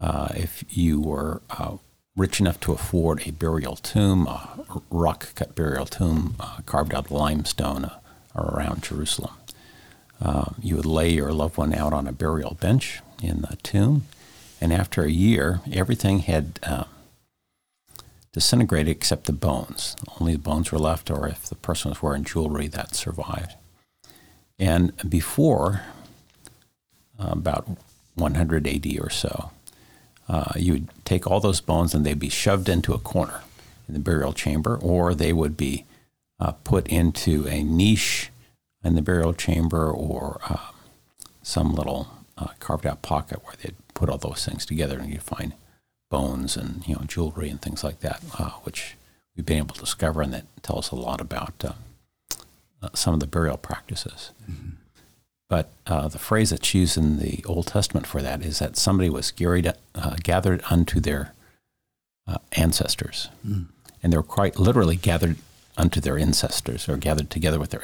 [0.00, 1.76] uh, if you were uh,
[2.16, 7.06] rich enough to afford a burial tomb, a rock cut burial tomb uh, carved out
[7.06, 7.98] of limestone uh,
[8.34, 9.34] around Jerusalem.
[10.20, 14.06] Uh, you would lay your loved one out on a burial bench in the tomb,
[14.60, 16.84] and after a year, everything had uh,
[18.32, 19.96] disintegrated except the bones.
[20.20, 23.54] Only the bones were left, or if the person was wearing jewelry, that survived.
[24.58, 25.82] And before
[27.18, 27.66] about
[28.14, 29.50] 100 AD or so,
[30.30, 33.42] uh, you would take all those bones and they'd be shoved into a corner
[33.88, 35.84] in the burial chamber, or they would be
[36.38, 38.30] uh, put into a niche
[38.84, 40.70] in the burial chamber or uh,
[41.42, 45.22] some little uh, carved out pocket where they'd put all those things together and you'd
[45.22, 45.52] find
[46.10, 48.94] bones and you know jewelry and things like that, uh, which
[49.36, 53.20] we've been able to discover and that tell us a lot about uh, some of
[53.20, 54.30] the burial practices.
[54.48, 54.76] Mm-hmm.
[55.50, 59.10] But uh, the phrase that's used in the Old Testament for that is that somebody
[59.10, 61.34] was gathered, uh, gathered unto their
[62.28, 63.28] uh, ancestors.
[63.46, 63.66] Mm.
[64.00, 65.36] And they were quite literally gathered
[65.76, 67.82] unto their ancestors or gathered together with their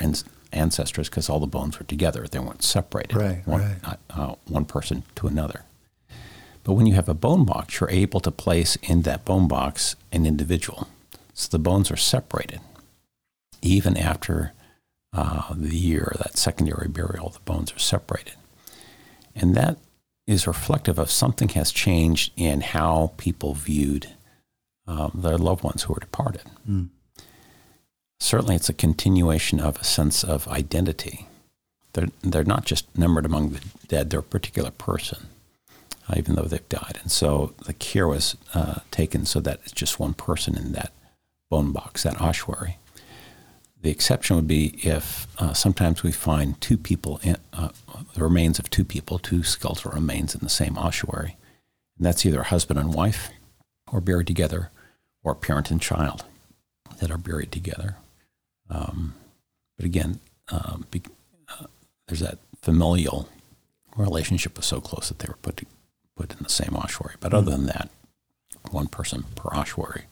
[0.52, 2.28] ancestors because all the bones were together.
[2.30, 3.76] They weren't separated, right, one, right.
[3.82, 5.64] Uh, uh, one person to another.
[6.62, 9.96] But when you have a bone box, you're able to place in that bone box
[10.12, 10.86] an individual.
[11.34, 12.60] So the bones are separated
[13.60, 14.52] even after
[15.16, 18.34] uh, the year, that secondary burial, the bones are separated.
[19.34, 19.78] And that
[20.26, 24.08] is reflective of something has changed in how people viewed
[24.86, 26.42] um, their loved ones who were departed.
[26.68, 26.88] Mm.
[28.20, 31.26] Certainly, it's a continuation of a sense of identity.
[31.92, 35.28] They're, they're not just numbered among the dead, they're a particular person,
[36.08, 36.98] uh, even though they've died.
[37.02, 40.92] And so the care was uh, taken so that it's just one person in that
[41.50, 42.76] bone box, that ossuary.
[43.86, 47.68] The exception would be if uh, sometimes we find two people, in, uh,
[48.14, 51.36] the remains of two people, two skeletal remains in the same ossuary.
[51.96, 53.30] And that's either a husband and wife,
[53.92, 54.72] or buried together,
[55.22, 56.24] or parent and child
[56.98, 57.94] that are buried together.
[58.68, 59.14] Um,
[59.76, 60.18] but again,
[60.48, 61.02] um, be,
[61.48, 61.66] uh,
[62.08, 63.28] there's that familial
[63.96, 65.66] relationship was so close that they were put to,
[66.16, 67.14] put in the same ossuary.
[67.20, 67.88] But other than that,
[68.72, 70.06] one person per ossuary.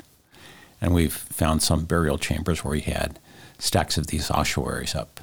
[0.80, 3.18] And we've found some burial chambers where he had
[3.64, 5.20] stacks of these ossuaries up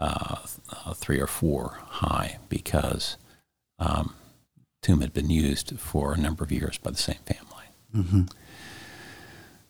[0.00, 0.36] uh,
[0.70, 3.16] uh, three or four high because
[3.78, 4.14] um,
[4.82, 7.64] tomb had been used for a number of years by the same family.
[7.94, 8.22] Mm-hmm.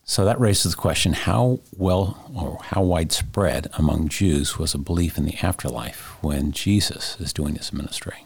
[0.04, 5.18] So that raises the question: How well or how widespread among Jews was a belief
[5.18, 8.24] in the afterlife when Jesus is doing his ministry?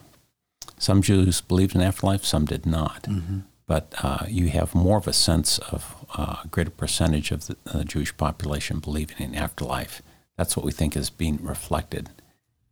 [0.78, 3.04] Some Jews believed in afterlife, some did not.
[3.04, 3.40] Mm-hmm.
[3.70, 7.56] But uh, you have more of a sense of uh, a greater percentage of the
[7.72, 10.02] uh, Jewish population believing in afterlife.
[10.36, 12.08] That's what we think is being reflected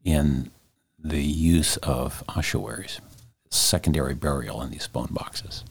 [0.05, 0.51] in
[0.99, 3.01] the use of ossuaries,
[3.49, 5.63] secondary burial in these bone boxes.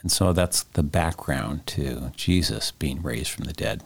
[0.00, 3.84] And so that's the background to Jesus being raised from the dead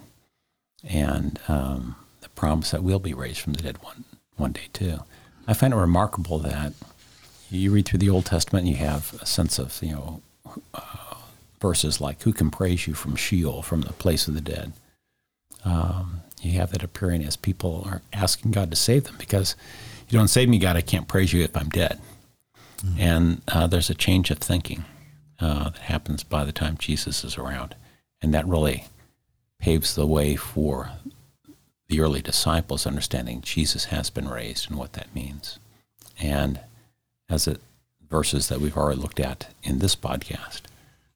[0.83, 4.07] and um, the promise that we'll be raised from the dead one,
[4.39, 5.01] one day too.
[5.47, 6.73] I find it remarkable that
[7.51, 10.23] you read through the Old Testament and you have a sense of, you know,
[10.75, 11.15] uh,
[11.61, 14.73] verses like, Who can praise you from Sheol, from the place of the dead?
[15.65, 19.57] Um, you have that appearing as people are asking God to save them because
[20.09, 22.01] you don't save me, God, I can't praise you if I'm dead.
[22.79, 23.01] Mm-hmm.
[23.01, 24.85] And uh, there's a change of thinking
[25.39, 27.75] uh, that happens by the time Jesus is around.
[28.23, 28.87] And that really
[29.59, 30.91] paves the way for
[31.89, 35.59] the early disciples understanding Jesus has been raised and what that means.
[36.19, 36.61] And
[37.29, 37.61] as it
[38.11, 40.63] verses that we've already looked at in this podcast,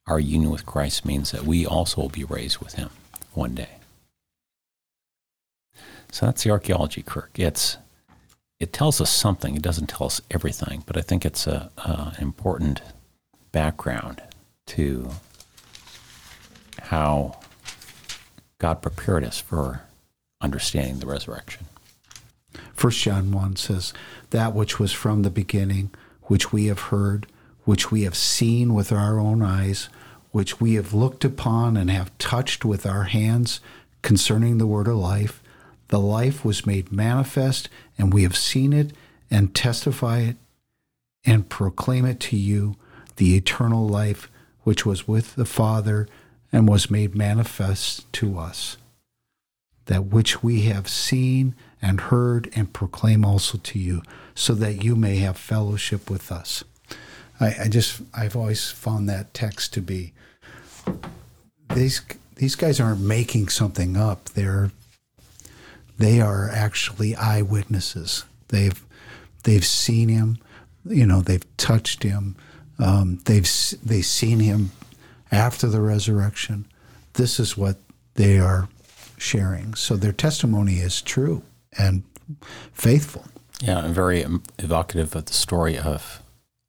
[0.07, 2.91] our union with Christ means that we also will be raised with him
[3.33, 3.77] one day.
[6.11, 7.33] So that's the archaeology, Kirk.
[7.35, 7.77] It's
[8.61, 9.57] it tells us something.
[9.57, 12.81] It doesn't tell us everything, but I think it's a, an important
[13.51, 14.23] background
[14.67, 15.11] to
[16.81, 17.41] how
[18.59, 19.83] God prepared us for
[20.41, 21.67] understanding the resurrection.
[22.75, 23.93] First John 1 says,
[24.31, 25.91] That which was from the beginning,
[26.25, 27.27] which we have heard,
[27.65, 29.89] which we have seen with our own eyes,
[30.31, 33.61] which we have looked upon and have touched with our hands
[34.03, 35.43] concerning the word of life.
[35.89, 38.93] The life was made manifest, and we have seen it
[39.31, 40.37] and testify it
[41.25, 42.77] and proclaim it to you,
[43.17, 44.31] the eternal life
[44.63, 46.09] which was with the Father
[46.53, 48.77] and was made manifest to us.
[49.87, 51.55] That which we have seen
[51.85, 54.03] and heard and proclaim also to you,
[54.35, 56.65] so that you may have fellowship with us.
[57.39, 60.15] I, I just, I've always found that text to be
[61.75, 62.01] these
[62.37, 64.31] these guys aren't making something up.
[64.31, 64.71] They're
[65.99, 68.25] they are actually eyewitnesses.
[68.49, 68.83] They've
[69.43, 70.39] they've seen him,
[70.87, 72.37] you know, they've touched him,
[72.79, 73.49] um, they've
[73.85, 74.71] they've seen him
[75.31, 76.67] after the resurrection.
[77.13, 77.77] This is what
[78.15, 78.69] they are
[79.19, 79.75] sharing.
[79.75, 81.43] So their testimony is true
[81.79, 82.03] and
[82.73, 83.27] faithful.
[83.61, 84.25] Yeah, and very
[84.59, 86.23] evocative of the story of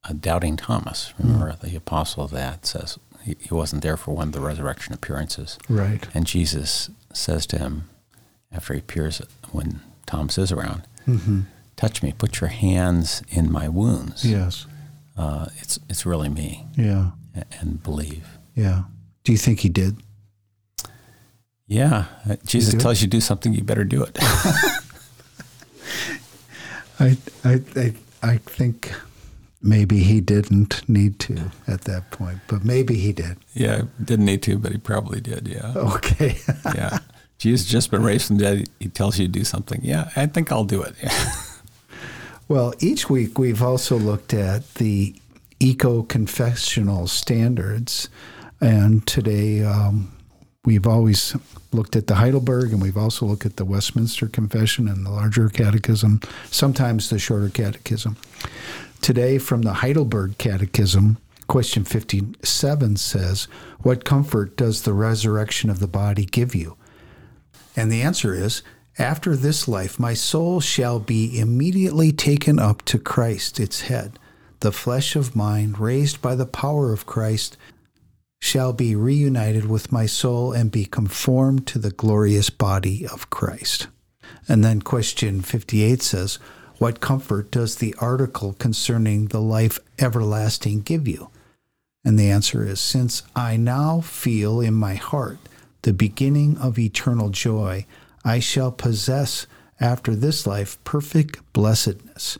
[0.07, 1.13] uh, doubting Thomas.
[1.17, 1.59] Remember, mm.
[1.59, 5.57] the apostle that says he, he wasn't there for one of the resurrection appearances.
[5.67, 6.07] Right.
[6.13, 7.89] And Jesus says to him,
[8.51, 11.41] after he appears when Thomas is around, mm-hmm.
[11.75, 14.23] touch me, put your hands in my wounds.
[14.23, 14.67] Yes.
[15.17, 16.65] Uh, it's it's really me.
[16.77, 17.11] Yeah.
[17.59, 18.37] And believe.
[18.53, 18.83] Yeah.
[19.23, 19.97] Do you think he did?
[21.67, 22.05] Yeah.
[22.29, 24.17] Uh, Jesus tells you to do something, you better do it.
[26.99, 28.93] I, I, I, I think
[29.61, 33.37] maybe he didn't need to at that point, but maybe he did.
[33.53, 35.47] Yeah, didn't need to, but he probably did.
[35.47, 35.73] Yeah.
[35.75, 36.37] Okay.
[36.65, 36.99] yeah.
[37.37, 38.69] Jesus just been raised from the dead.
[38.79, 39.81] He tells you to do something.
[39.83, 40.95] Yeah, I think I'll do it.
[42.47, 45.15] well, each week we've also looked at the
[45.59, 48.09] ECO confessional standards,
[48.61, 50.14] and today um,
[50.65, 51.35] we've always
[51.71, 55.49] looked at the Heidelberg and we've also looked at the Westminster Confession and the larger
[55.49, 58.17] catechism, sometimes the shorter catechism.
[59.01, 63.47] Today, from the Heidelberg Catechism, question 57 says,
[63.81, 66.75] What comfort does the resurrection of the body give you?
[67.75, 68.63] And the answer is,
[68.97, 74.17] After this life, my soul shall be immediately taken up to Christ, its head.
[74.61, 77.57] The flesh of mine, raised by the power of Christ,
[78.39, 83.87] shall be reunited with my soul and be conformed to the glorious body of Christ.
[84.47, 86.35] And then question 58 says,
[86.77, 91.29] What comfort does the article concerning the life everlasting give you?
[92.03, 95.39] And the answer is, Since I now feel in my heart
[95.81, 97.85] the beginning of eternal joy,
[98.23, 99.47] I shall possess
[99.79, 102.37] after this life perfect blessedness,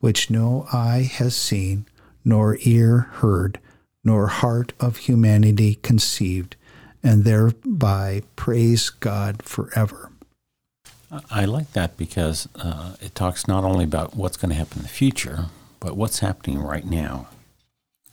[0.00, 1.86] which no eye has seen,
[2.24, 3.58] nor ear heard,
[4.04, 6.56] nor heart of humanity conceived,
[7.02, 10.10] and thereby praise God forever.
[11.30, 14.82] I like that because uh, it talks not only about what's going to happen in
[14.82, 15.46] the future,
[15.80, 17.28] but what's happening right now.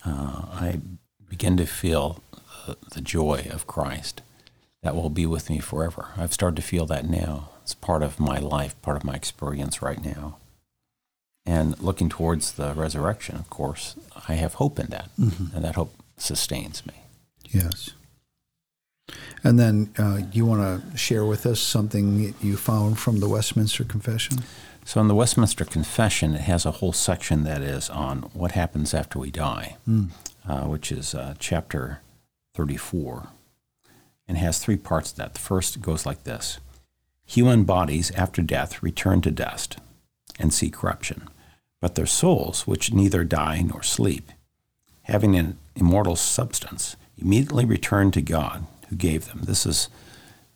[0.06, 0.80] Uh, I
[1.28, 2.22] begin to feel
[2.68, 4.22] the, the joy of Christ
[4.84, 6.10] that will be with me forever.
[6.18, 7.50] I've started to feel that now.
[7.64, 10.38] It's part of my life, part of my experience right now.
[11.46, 13.96] And looking towards the resurrection, of course,
[14.28, 15.56] I have hope in that, mm-hmm.
[15.56, 16.94] and that hope sustains me.
[17.50, 17.92] Yes.
[19.44, 23.84] And then uh, you want to share with us something you found from the Westminster
[23.84, 24.44] Confession?
[24.86, 28.94] So, in the Westminster Confession, it has a whole section that is on what happens
[28.94, 30.10] after we die, mm.
[30.48, 32.02] uh, which is uh, chapter
[32.56, 33.28] 34
[34.28, 35.34] and has three parts of that.
[35.34, 36.60] The first goes like this
[37.26, 39.78] Human bodies after death return to dust
[40.40, 41.28] and see corruption,
[41.80, 44.32] but their souls, which neither die nor sleep,
[45.04, 49.42] having an immortal substance, immediately return to God who gave them.
[49.44, 49.90] This is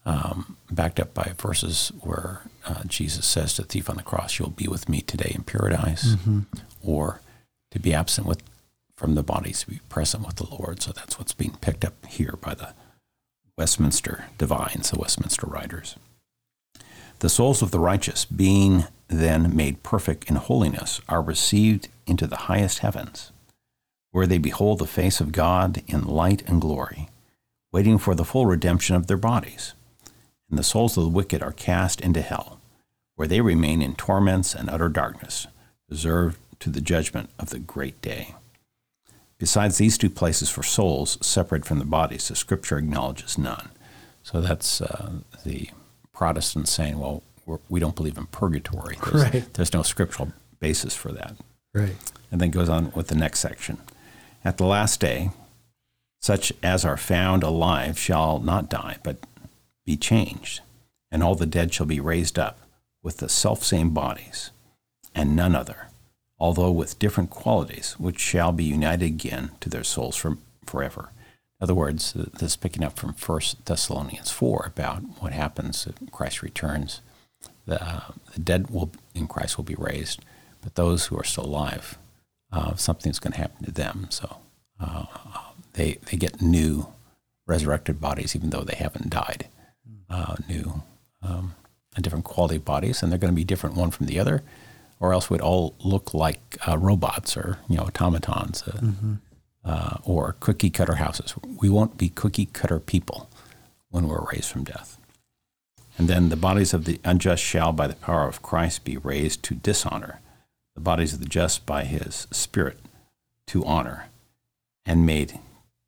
[0.05, 4.37] um, backed up by verses where uh, Jesus says to the thief on the cross,
[4.37, 6.41] "You'll be with me today in paradise," mm-hmm.
[6.81, 7.21] or
[7.71, 8.43] to be absent with
[8.95, 10.81] from the bodies to be present with the Lord.
[10.81, 12.73] So that's what's being picked up here by the
[13.57, 15.95] Westminster divines, the Westminster writers.
[17.19, 22.35] The souls of the righteous, being then made perfect in holiness, are received into the
[22.35, 23.31] highest heavens,
[24.11, 27.09] where they behold the face of God in light and glory,
[27.71, 29.73] waiting for the full redemption of their bodies.
[30.49, 32.59] And the souls of the wicked are cast into hell,
[33.15, 35.47] where they remain in torments and utter darkness,
[35.89, 38.35] reserved to the judgment of the great day.
[39.37, 43.69] Besides these two places for souls separate from the bodies, the Scripture acknowledges none.
[44.23, 45.69] So that's uh, the
[46.13, 48.97] Protestants saying, well, we do not believe in purgatory.
[49.03, 49.53] There's, right.
[49.53, 51.35] there's no scriptural basis for that.
[51.73, 51.95] Right.
[52.31, 53.77] And then goes on with the next section.
[54.43, 55.29] At the last day,
[56.21, 59.17] such as are found alive shall not die, but
[59.85, 60.61] be changed,
[61.11, 62.59] and all the dead shall be raised up
[63.03, 64.51] with the selfsame bodies,
[65.13, 65.89] and none other
[66.37, 71.09] although with different qualities, which shall be united again to their souls from forever.
[71.59, 76.11] In other words, this is picking up from 1 Thessalonians 4 about what happens if
[76.11, 77.01] Christ returns.
[77.65, 80.23] The, uh, the dead will, in Christ will be raised,
[80.61, 81.97] but those who are still alive,
[82.51, 84.07] uh, something's going to happen to them.
[84.09, 84.37] So
[84.79, 85.05] uh,
[85.73, 86.87] they, they get new
[87.47, 89.47] resurrected bodies, even though they haven't died.
[90.07, 90.83] Uh, new,
[91.23, 91.55] um,
[91.95, 94.43] and different quality bodies, and they're going to be different one from the other
[94.99, 99.13] or else we'd all look like uh, robots or you know automatons uh, mm-hmm.
[99.63, 101.35] uh, or cookie cutter houses.
[101.61, 103.29] We won't be cookie cutter people
[103.89, 104.97] when we're raised from death.
[105.97, 109.43] And then the bodies of the unjust shall, by the power of Christ, be raised
[109.43, 110.19] to dishonor,
[110.73, 112.79] the bodies of the just by his Spirit
[113.47, 114.09] to honor,
[114.85, 115.39] and made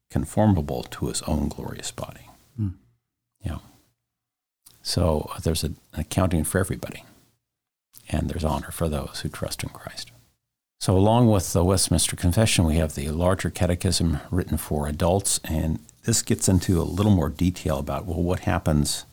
[0.09, 2.29] conformable to his own glorious body.
[2.59, 2.73] Mm.
[3.43, 3.57] Yeah.
[4.81, 7.03] So there's an accounting for everybody
[8.09, 10.11] and there's honor for those who trust in Christ.
[10.79, 15.79] So, along with the Westminster Confession, we have the larger catechism written for adults, and
[16.03, 19.05] this gets into a little more detail about well, what happens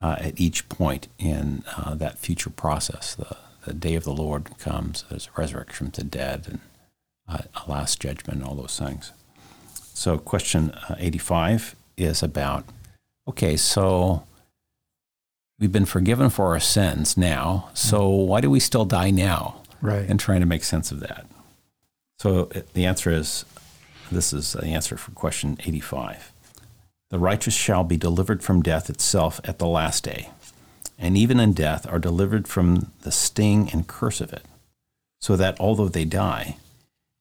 [0.00, 3.14] uh, at each point in uh, that future process.
[3.14, 3.36] The,
[3.66, 6.60] the day of the Lord comes, there's a resurrection of the dead, and
[7.28, 9.12] uh, a last judgment, and all those things.
[9.74, 12.64] So, question uh, 85 is about
[13.28, 14.24] okay, so
[15.60, 17.68] we've been forgiven for our sins now.
[17.74, 19.62] So why do we still die now?
[19.80, 20.08] Right.
[20.08, 21.26] And trying to make sense of that.
[22.18, 23.44] So uh, the answer is
[24.10, 26.29] this is the answer for question 85.
[27.10, 30.30] The righteous shall be delivered from death itself at the last day,
[30.96, 34.44] and even in death are delivered from the sting and curse of it,
[35.20, 36.56] so that although they die,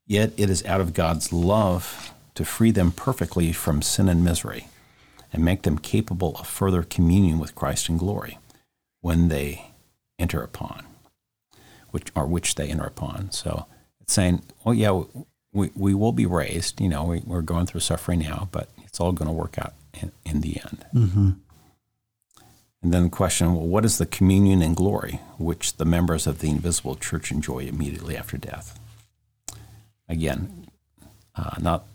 [0.05, 4.67] yet it is out of God's love to free them perfectly from sin and misery
[5.33, 8.37] and make them capable of further communion with Christ in glory
[9.01, 9.71] when they
[10.19, 10.85] enter upon,
[11.89, 13.31] which or which they enter upon.
[13.31, 13.65] So
[14.01, 15.01] it's saying, oh yeah,
[15.51, 16.79] we, we will be raised.
[16.79, 19.73] You know, we, we're going through suffering now, but it's all going to work out
[19.93, 20.85] in, in the end.
[20.93, 21.29] Mm-hmm.
[22.81, 26.39] And then the question, well, what is the communion and glory which the members of
[26.39, 28.79] the invisible church enjoy immediately after death?
[30.07, 30.67] Again,
[31.35, 31.85] uh, not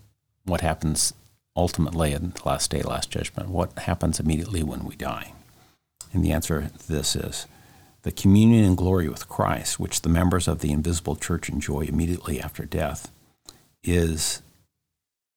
[0.45, 1.15] what happens
[1.57, 5.33] ultimately in the last day, last judgment, what happens immediately when we die?
[6.13, 7.47] And the answer to this is
[8.03, 12.41] the communion and glory with Christ, which the members of the invisible church enjoy immediately
[12.41, 13.11] after death,
[13.83, 14.43] is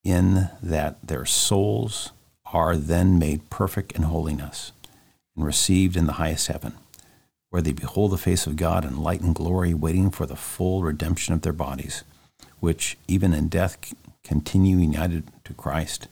[0.04, 2.12] in that their souls
[2.54, 4.72] are then made perfect in holiness
[5.36, 6.74] and received in the highest heaven,
[7.50, 10.84] where they behold the face of God in light and glory, waiting for the full
[10.84, 12.04] redemption of their bodies,
[12.60, 16.08] which even in death continue united to Christ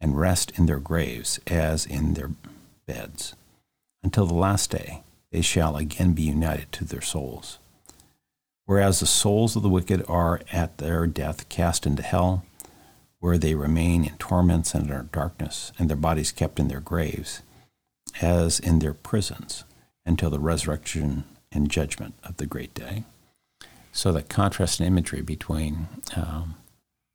[0.00, 2.30] and rest in their graves as in their
[2.86, 3.34] beds.
[4.02, 7.58] Until the last day, they shall again be united to their souls.
[8.66, 12.44] Whereas the souls of the wicked are at their death cast into hell,
[13.20, 17.42] where they remain in torments and in darkness, and their bodies kept in their graves,
[18.20, 19.64] as in their prisons,
[20.04, 23.04] until the resurrection and judgment of the great day.
[23.92, 26.56] So, the contrast and imagery between um,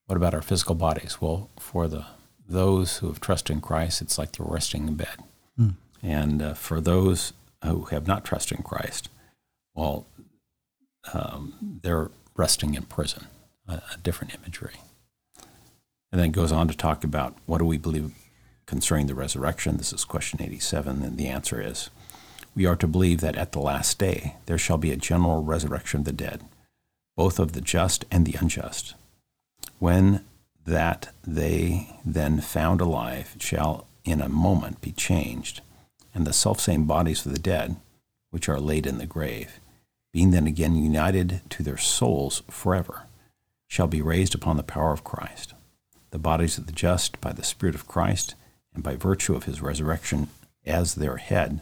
[0.06, 1.20] what about our physical bodies?
[1.20, 2.06] Well, for the
[2.48, 5.18] those who have trusted in Christ, it's like they're resting in bed.
[5.60, 5.76] Mm.
[6.04, 7.34] And uh, for those
[7.64, 9.10] who have not trusted in Christ,
[9.74, 10.06] well,
[11.12, 13.28] um, they're resting in prison,
[13.68, 14.76] a, a, different imagery.
[16.16, 18.14] And then goes on to talk about what do we believe
[18.66, 19.76] concerning the resurrection.
[19.76, 21.90] This is question 87, and the answer is
[22.56, 26.00] we are to believe that at the last day there shall be a general resurrection
[26.00, 26.46] of the dead,
[27.18, 28.96] both of the just and the unjust
[29.80, 30.24] when
[30.66, 35.60] that they then found alive shall in a moment be changed,
[36.14, 37.76] and the selfsame bodies of the dead,
[38.32, 39.60] which are laid in the grave,
[40.14, 43.04] being then again united to their souls forever,
[43.68, 45.54] shall be raised upon the power of Christ.
[46.16, 48.36] The bodies of the just by the Spirit of Christ,
[48.74, 50.30] and by virtue of his resurrection
[50.66, 51.60] as their head,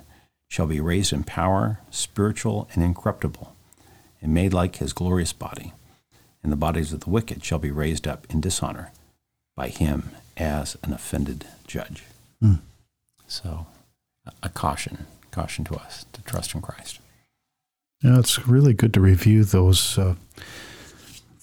[0.48, 3.56] shall be raised in power, spiritual and incorruptible,
[4.22, 5.74] and made like his glorious body
[6.44, 8.92] and the bodies of the wicked shall be raised up in dishonor
[9.56, 12.04] by him as an offended judge.
[12.44, 12.60] Mm.
[13.28, 13.66] So,
[14.44, 17.00] a caution, caution to us to trust in Christ.
[18.04, 20.14] Yeah, it's really good to review those uh,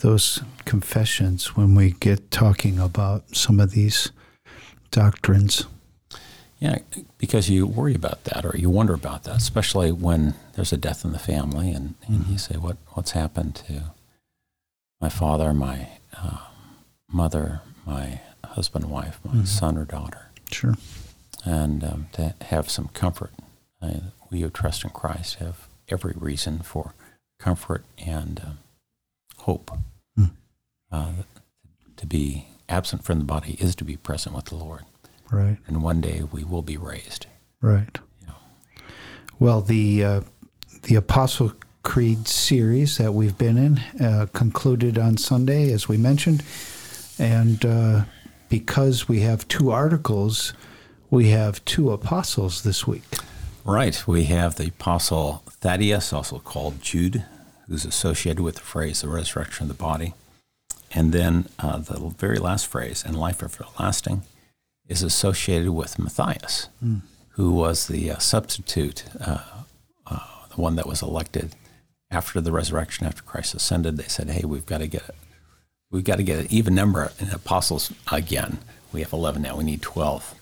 [0.00, 4.10] those confessions when we get talking about some of these
[4.90, 5.66] doctrines.
[6.58, 6.78] Yeah,
[7.16, 11.06] because you worry about that or you wonder about that, especially when there's a death
[11.06, 12.32] in the family, and, and mm-hmm.
[12.32, 13.92] you say, "What what's happened to
[15.00, 16.38] my father, my uh,
[17.10, 19.44] mother, my husband, wife, my mm-hmm.
[19.44, 20.26] son or daughter.
[20.50, 20.74] Sure.
[21.44, 23.32] And um, to have some comfort.
[23.80, 26.94] Uh, we who trust in Christ have every reason for
[27.38, 28.58] comfort and um,
[29.50, 29.70] hope.
[30.18, 30.30] Mm.
[30.92, 31.12] Uh,
[31.96, 34.82] to be absent from the body is to be present with the Lord.
[35.30, 35.58] Right.
[35.66, 37.26] And one day we will be raised.
[37.60, 37.98] Right.
[38.22, 38.34] Yeah.
[39.40, 40.20] Well, the uh,
[40.82, 46.42] the apostle Creed series that we've been in, uh, concluded on Sunday, as we mentioned.
[47.18, 48.04] And uh,
[48.48, 50.54] because we have two articles,
[51.10, 53.04] we have two apostles this week.
[53.64, 54.06] Right.
[54.06, 57.24] We have the apostle Thaddeus, also called Jude,
[57.70, 60.12] who's associated with the phrase the resurrection of the body.
[60.92, 64.22] And then uh, the very last phrase, and life everlasting,
[64.88, 67.02] is associated with Matthias, mm.
[67.30, 69.38] who was the uh, substitute, uh,
[70.04, 70.18] uh,
[70.52, 71.54] the one that was elected
[72.10, 75.04] after the resurrection, after Christ ascended, they said, "Hey, we've got to get
[75.92, 78.58] we've got to get an even number of apostles again.
[78.92, 79.56] We have eleven now.
[79.56, 80.34] We need twelve,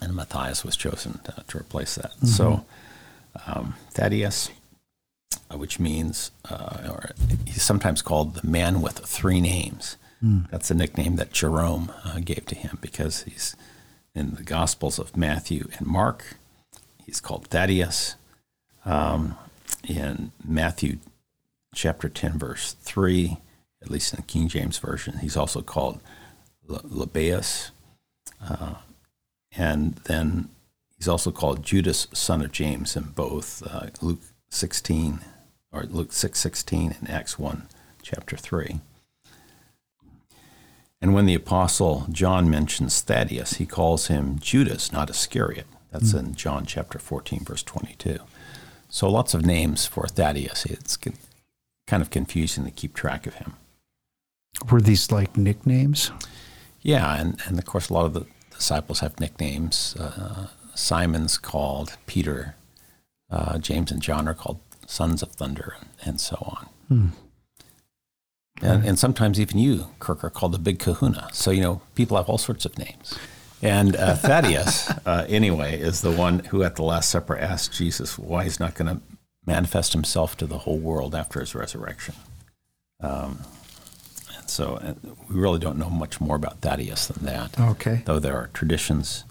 [0.00, 2.12] and Matthias was chosen to, to replace that.
[2.12, 2.26] Mm-hmm.
[2.26, 2.64] So
[3.46, 4.52] um, Thaddeus, uh,
[5.52, 7.10] which means, uh, or
[7.46, 9.96] he's sometimes called the man with three names.
[10.22, 10.50] Mm.
[10.50, 13.56] That's a nickname that Jerome uh, gave to him because he's
[14.14, 16.36] in the Gospels of Matthew and Mark.
[17.04, 18.16] He's called Thaddeus.
[18.84, 19.36] Um,
[19.88, 20.98] in Matthew
[21.74, 23.38] chapter 10, verse 3,
[23.82, 25.18] at least in the King James Version.
[25.18, 26.00] He's also called
[26.68, 27.70] Lebbaeus.
[28.42, 28.74] Uh,
[29.56, 30.48] and then
[30.96, 34.20] he's also called Judas, son of James, in both uh, Luke
[34.54, 35.20] 16,
[35.72, 37.68] or Luke 6:16 and Acts 1,
[38.02, 38.80] chapter 3.
[41.00, 45.66] And when the apostle John mentions Thaddeus, he calls him Judas, not Iscariot.
[45.90, 46.28] That's mm-hmm.
[46.28, 48.18] in John chapter 14, verse 22.
[48.88, 50.64] So lots of names for Thaddeus.
[50.64, 50.96] It's
[51.86, 53.54] kind of confusing to keep track of him.
[54.70, 56.10] Were these like nicknames?
[56.80, 59.96] Yeah, and, and of course, a lot of the disciples have nicknames.
[59.96, 62.54] Uh, Simon's called Peter.
[63.34, 66.68] Uh, James and John are called sons of thunder, and, and so on.
[66.88, 67.06] Hmm.
[68.62, 71.28] And, and, sometimes even you, Kirk, are called the big kahuna.
[71.32, 73.18] So, you know, people have all sorts of names.
[73.60, 78.16] And uh, Thaddeus, uh, anyway, is the one who at the Last Supper asked Jesus
[78.16, 79.02] why he's not going to
[79.44, 82.14] manifest himself to the whole world after his resurrection.
[83.00, 83.40] Um,
[84.36, 84.94] and so uh,
[85.28, 87.58] we really don't know much more about Thaddeus than that.
[87.58, 88.02] Okay.
[88.04, 89.24] Though there are traditions.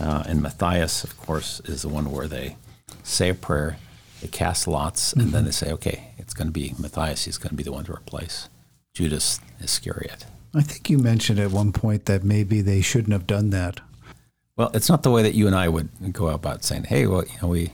[0.00, 2.56] Uh, and Matthias, of course, is the one where they
[3.02, 3.78] say a prayer,
[4.20, 5.32] they cast lots, and mm-hmm.
[5.32, 7.24] then they say, okay, it's going to be Matthias.
[7.24, 8.48] He's going to be the one to replace
[8.94, 10.26] Judas Iscariot.
[10.54, 13.80] I think you mentioned at one point that maybe they shouldn't have done that.
[14.56, 17.24] Well, it's not the way that you and I would go about saying, "Hey, well,
[17.24, 17.72] you know, we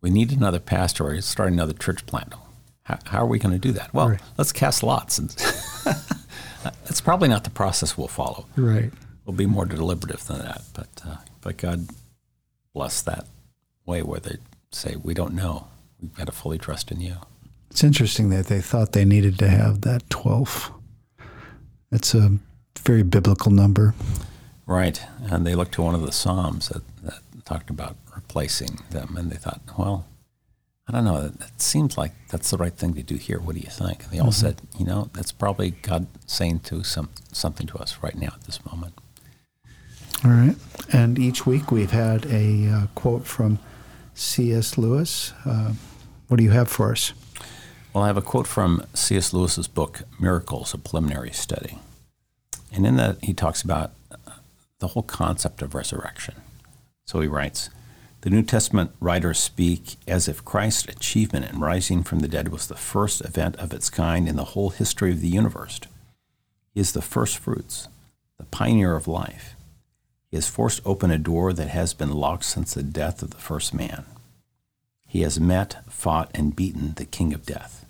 [0.00, 2.34] we need another pastor or start another church plant."
[2.82, 3.94] How, how are we going to do that?
[3.94, 4.20] Well, right.
[4.36, 5.30] let's cast lots, and
[6.64, 8.46] that's probably not the process we'll follow.
[8.56, 8.90] Right.
[9.24, 11.86] We'll be more deliberative than that, but uh, but God
[12.74, 13.26] bless that
[13.90, 14.36] way where they
[14.70, 15.66] say, "We don't know.
[16.00, 17.16] We've got to fully trust in you."
[17.70, 20.70] It's interesting that they thought they needed to have that twelfth
[21.92, 22.38] it's a
[22.78, 23.94] very biblical number.
[24.66, 25.02] Right.
[25.24, 29.30] And they looked to one of the Psalms that, that talked about replacing them, and
[29.30, 30.06] they thought, well,
[30.86, 31.32] I don't know.
[31.40, 33.38] It seems like that's the right thing to do here.
[33.38, 34.04] What do you think?
[34.04, 34.46] And they all mm-hmm.
[34.46, 38.42] said, you know, that's probably God saying to some something to us right now at
[38.42, 38.94] this moment.
[40.24, 40.56] All right.
[40.92, 43.60] And each week we've had a uh, quote from
[44.14, 44.76] C.S.
[44.76, 45.32] Lewis.
[45.44, 45.72] Uh,
[46.28, 47.12] what do you have for us?
[47.92, 49.32] Well, I have a quote from C.S.
[49.32, 51.78] Lewis's book, Miracles, a Preliminary Study.
[52.72, 53.92] And in that, he talks about
[54.78, 56.34] the whole concept of resurrection.
[57.04, 57.70] So he writes
[58.22, 62.66] The New Testament writers speak as if Christ's achievement in rising from the dead was
[62.66, 65.80] the first event of its kind in the whole history of the universe.
[66.74, 67.88] He is the first fruits,
[68.38, 69.54] the pioneer of life.
[70.30, 73.36] He has forced open a door that has been locked since the death of the
[73.36, 74.04] first man.
[75.06, 77.84] He has met, fought, and beaten the king of death.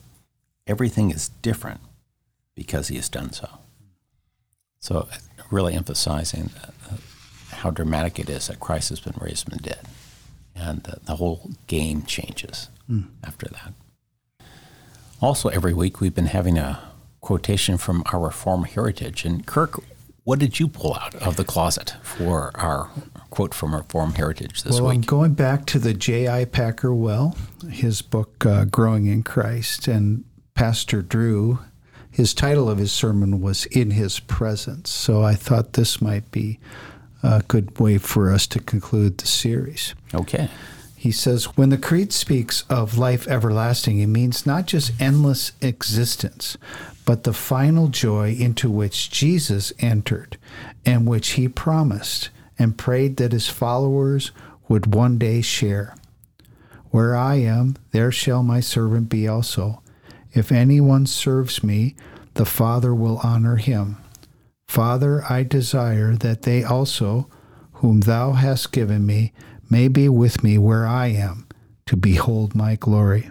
[0.67, 1.81] Everything is different
[2.55, 3.49] because he has done so.
[4.79, 5.09] So,
[5.51, 6.51] really emphasizing
[7.51, 9.87] how dramatic it is that Christ has been raised from the dead.
[10.55, 13.09] And the, the whole game changes mm.
[13.23, 13.75] after that.
[15.21, 16.81] Also, every week we've been having a
[17.21, 19.27] quotation from our Reformed heritage.
[19.27, 19.83] And Kirk,
[20.31, 22.89] what did you pull out of the closet for our
[23.31, 24.99] quote from Reformed heritage this well, week?
[24.99, 26.45] I'm going back to the J.I.
[26.45, 27.37] Packer Well,
[27.69, 29.89] his book, uh, Growing in Christ.
[29.89, 30.23] And
[30.55, 31.59] Pastor Drew,
[32.13, 34.89] his title of his sermon was In His Presence.
[34.89, 36.61] So I thought this might be
[37.25, 39.97] a good way for us to conclude the series.
[40.15, 40.49] Okay.
[41.01, 46.59] He says, when the Creed speaks of life everlasting, it means not just endless existence,
[47.07, 50.37] but the final joy into which Jesus entered
[50.85, 52.29] and which he promised
[52.59, 54.31] and prayed that his followers
[54.69, 55.97] would one day share.
[56.91, 59.83] Where I am, there shall my servant be also.
[60.35, 61.97] If anyone serves me,
[62.35, 63.97] the Father will honor him.
[64.69, 67.27] Father, I desire that they also,
[67.73, 69.33] whom thou hast given me,
[69.71, 71.47] may be with me where I am,
[71.87, 73.31] to behold my glory.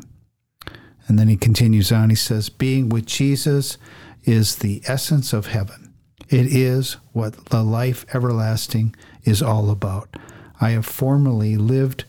[1.08, 3.78] And then he continues on, he says, Being with Jesus
[4.24, 5.94] is the essence of heaven.
[6.30, 10.16] It is what the life everlasting is all about.
[10.62, 12.06] I have formerly lived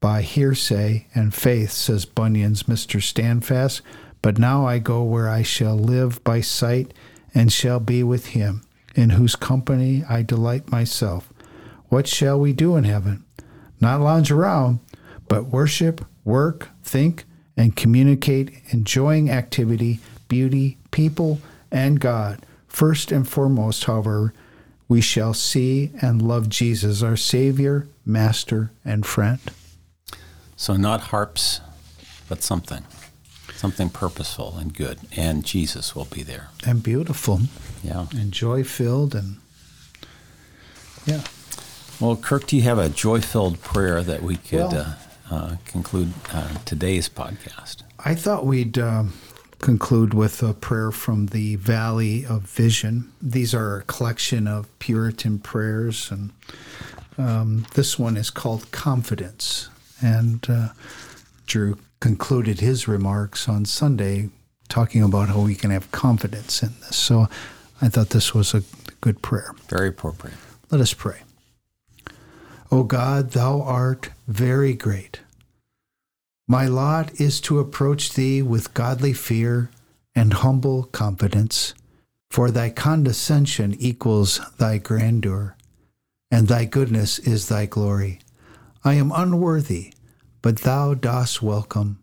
[0.00, 3.02] by hearsay and faith, says Bunyan's Mr.
[3.02, 3.82] Standfast,
[4.22, 6.94] but now I go where I shall live by sight
[7.34, 8.62] and shall be with him
[8.94, 11.32] in whose company I delight myself.
[11.88, 13.25] What shall we do in heaven?
[13.86, 14.80] Not lounge around,
[15.28, 17.22] but worship, work, think,
[17.56, 21.38] and communicate, enjoying activity, beauty, people,
[21.70, 22.44] and God.
[22.66, 24.34] First and foremost, however,
[24.88, 29.38] we shall see and love Jesus, our Savior, Master, and friend.
[30.56, 31.60] So, not harps,
[32.28, 32.82] but something
[33.54, 36.48] something purposeful and good, and Jesus will be there.
[36.66, 37.42] And beautiful.
[37.84, 38.06] Yeah.
[38.10, 39.36] And joy filled and
[41.06, 41.22] yeah.
[41.98, 44.96] Well, Kirk, do you have a joy filled prayer that we could well,
[45.30, 47.84] uh, uh, conclude uh, today's podcast?
[47.98, 49.14] I thought we'd um,
[49.60, 53.12] conclude with a prayer from the Valley of Vision.
[53.22, 56.32] These are a collection of Puritan prayers, and
[57.16, 59.70] um, this one is called Confidence.
[60.02, 60.68] And uh,
[61.46, 64.28] Drew concluded his remarks on Sunday
[64.68, 66.96] talking about how we can have confidence in this.
[66.96, 67.26] So
[67.80, 68.62] I thought this was a
[69.00, 69.54] good prayer.
[69.70, 70.36] Very appropriate.
[70.70, 71.22] Let us pray.
[72.70, 75.20] O God, thou art very great.
[76.48, 79.70] My lot is to approach thee with godly fear
[80.14, 81.74] and humble confidence,
[82.30, 85.56] for thy condescension equals thy grandeur,
[86.30, 88.20] and thy goodness is thy glory.
[88.84, 89.92] I am unworthy
[90.46, 91.98] but thou dost welcome,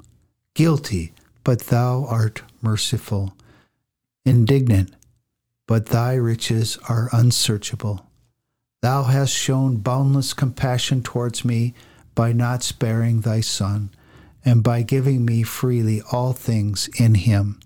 [0.54, 1.14] guilty,
[1.46, 3.38] but thou art merciful,
[4.26, 4.94] indignant,
[5.66, 8.06] but thy riches are unsearchable.
[8.84, 11.74] Thou hast shown boundless compassion towards me
[12.16, 13.92] by not sparing thy Son,
[14.44, 17.62] and by giving me freely all things in him.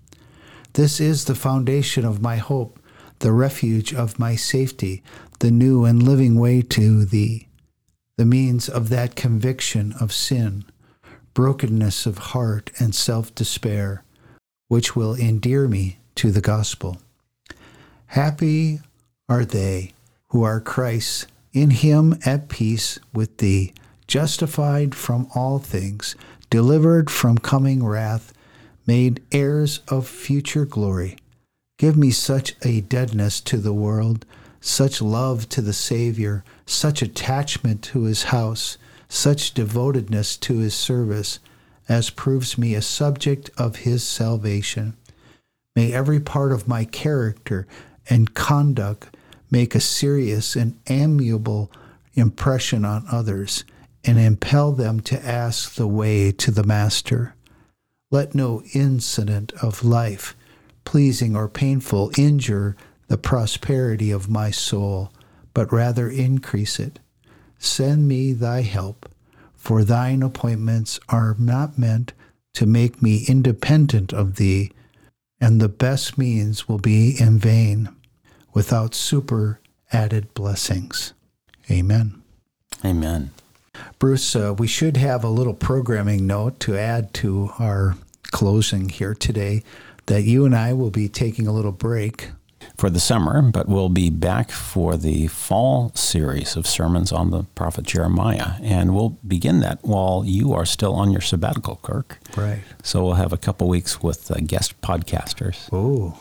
[0.74, 2.78] This is the foundation of my hope,
[3.18, 5.02] the refuge of my safety,
[5.40, 7.48] the new and living way to thee
[8.16, 10.64] the means of that conviction of sin,
[11.34, 14.04] brokenness of heart, and self despair,
[14.68, 17.00] which will endear me to the gospel.
[18.06, 18.80] Happy
[19.28, 19.92] are they
[20.30, 23.72] who are Christ's, in him at peace with thee,
[24.06, 26.14] justified from all things,
[26.50, 28.32] delivered from coming wrath,
[28.86, 31.16] made heirs of future glory.
[31.78, 34.24] Give me such a deadness to the world
[34.60, 38.76] such love to the Savior, such attachment to his house,
[39.08, 41.38] such devotedness to his service,
[41.88, 44.96] as proves me a subject of his salvation.
[45.74, 47.66] May every part of my character
[48.10, 49.16] and conduct
[49.50, 51.70] make a serious and amiable
[52.14, 53.64] impression on others
[54.04, 57.34] and impel them to ask the way to the Master.
[58.10, 60.34] Let no incident of life,
[60.84, 62.76] pleasing or painful, injure
[63.08, 65.12] the prosperity of my soul,
[65.52, 66.98] but rather increase it.
[67.58, 69.08] Send me thy help,
[69.54, 72.12] for thine appointments are not meant
[72.54, 74.70] to make me independent of thee,
[75.40, 77.88] and the best means will be in vain,
[78.58, 79.60] without super
[79.92, 81.14] added blessings.
[81.70, 82.20] Amen.
[82.84, 83.30] Amen.
[84.00, 87.94] Bruce, uh, we should have a little programming note to add to our
[88.32, 89.62] closing here today
[90.06, 92.30] that you and I will be taking a little break
[92.76, 97.44] for the summer, but we'll be back for the fall series of sermons on the
[97.54, 98.54] prophet Jeremiah.
[98.60, 102.18] And we'll begin that while you are still on your sabbatical, Kirk.
[102.36, 102.62] Right.
[102.82, 105.68] So we'll have a couple weeks with uh, guest podcasters.
[105.72, 106.18] Oh,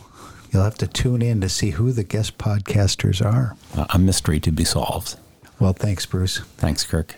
[0.52, 3.56] you'll have to tune in to see who the guest podcasters are.
[3.94, 5.18] A mystery to be solved.
[5.60, 6.40] Well, thanks, Bruce.
[6.58, 7.16] Thanks, Kirk.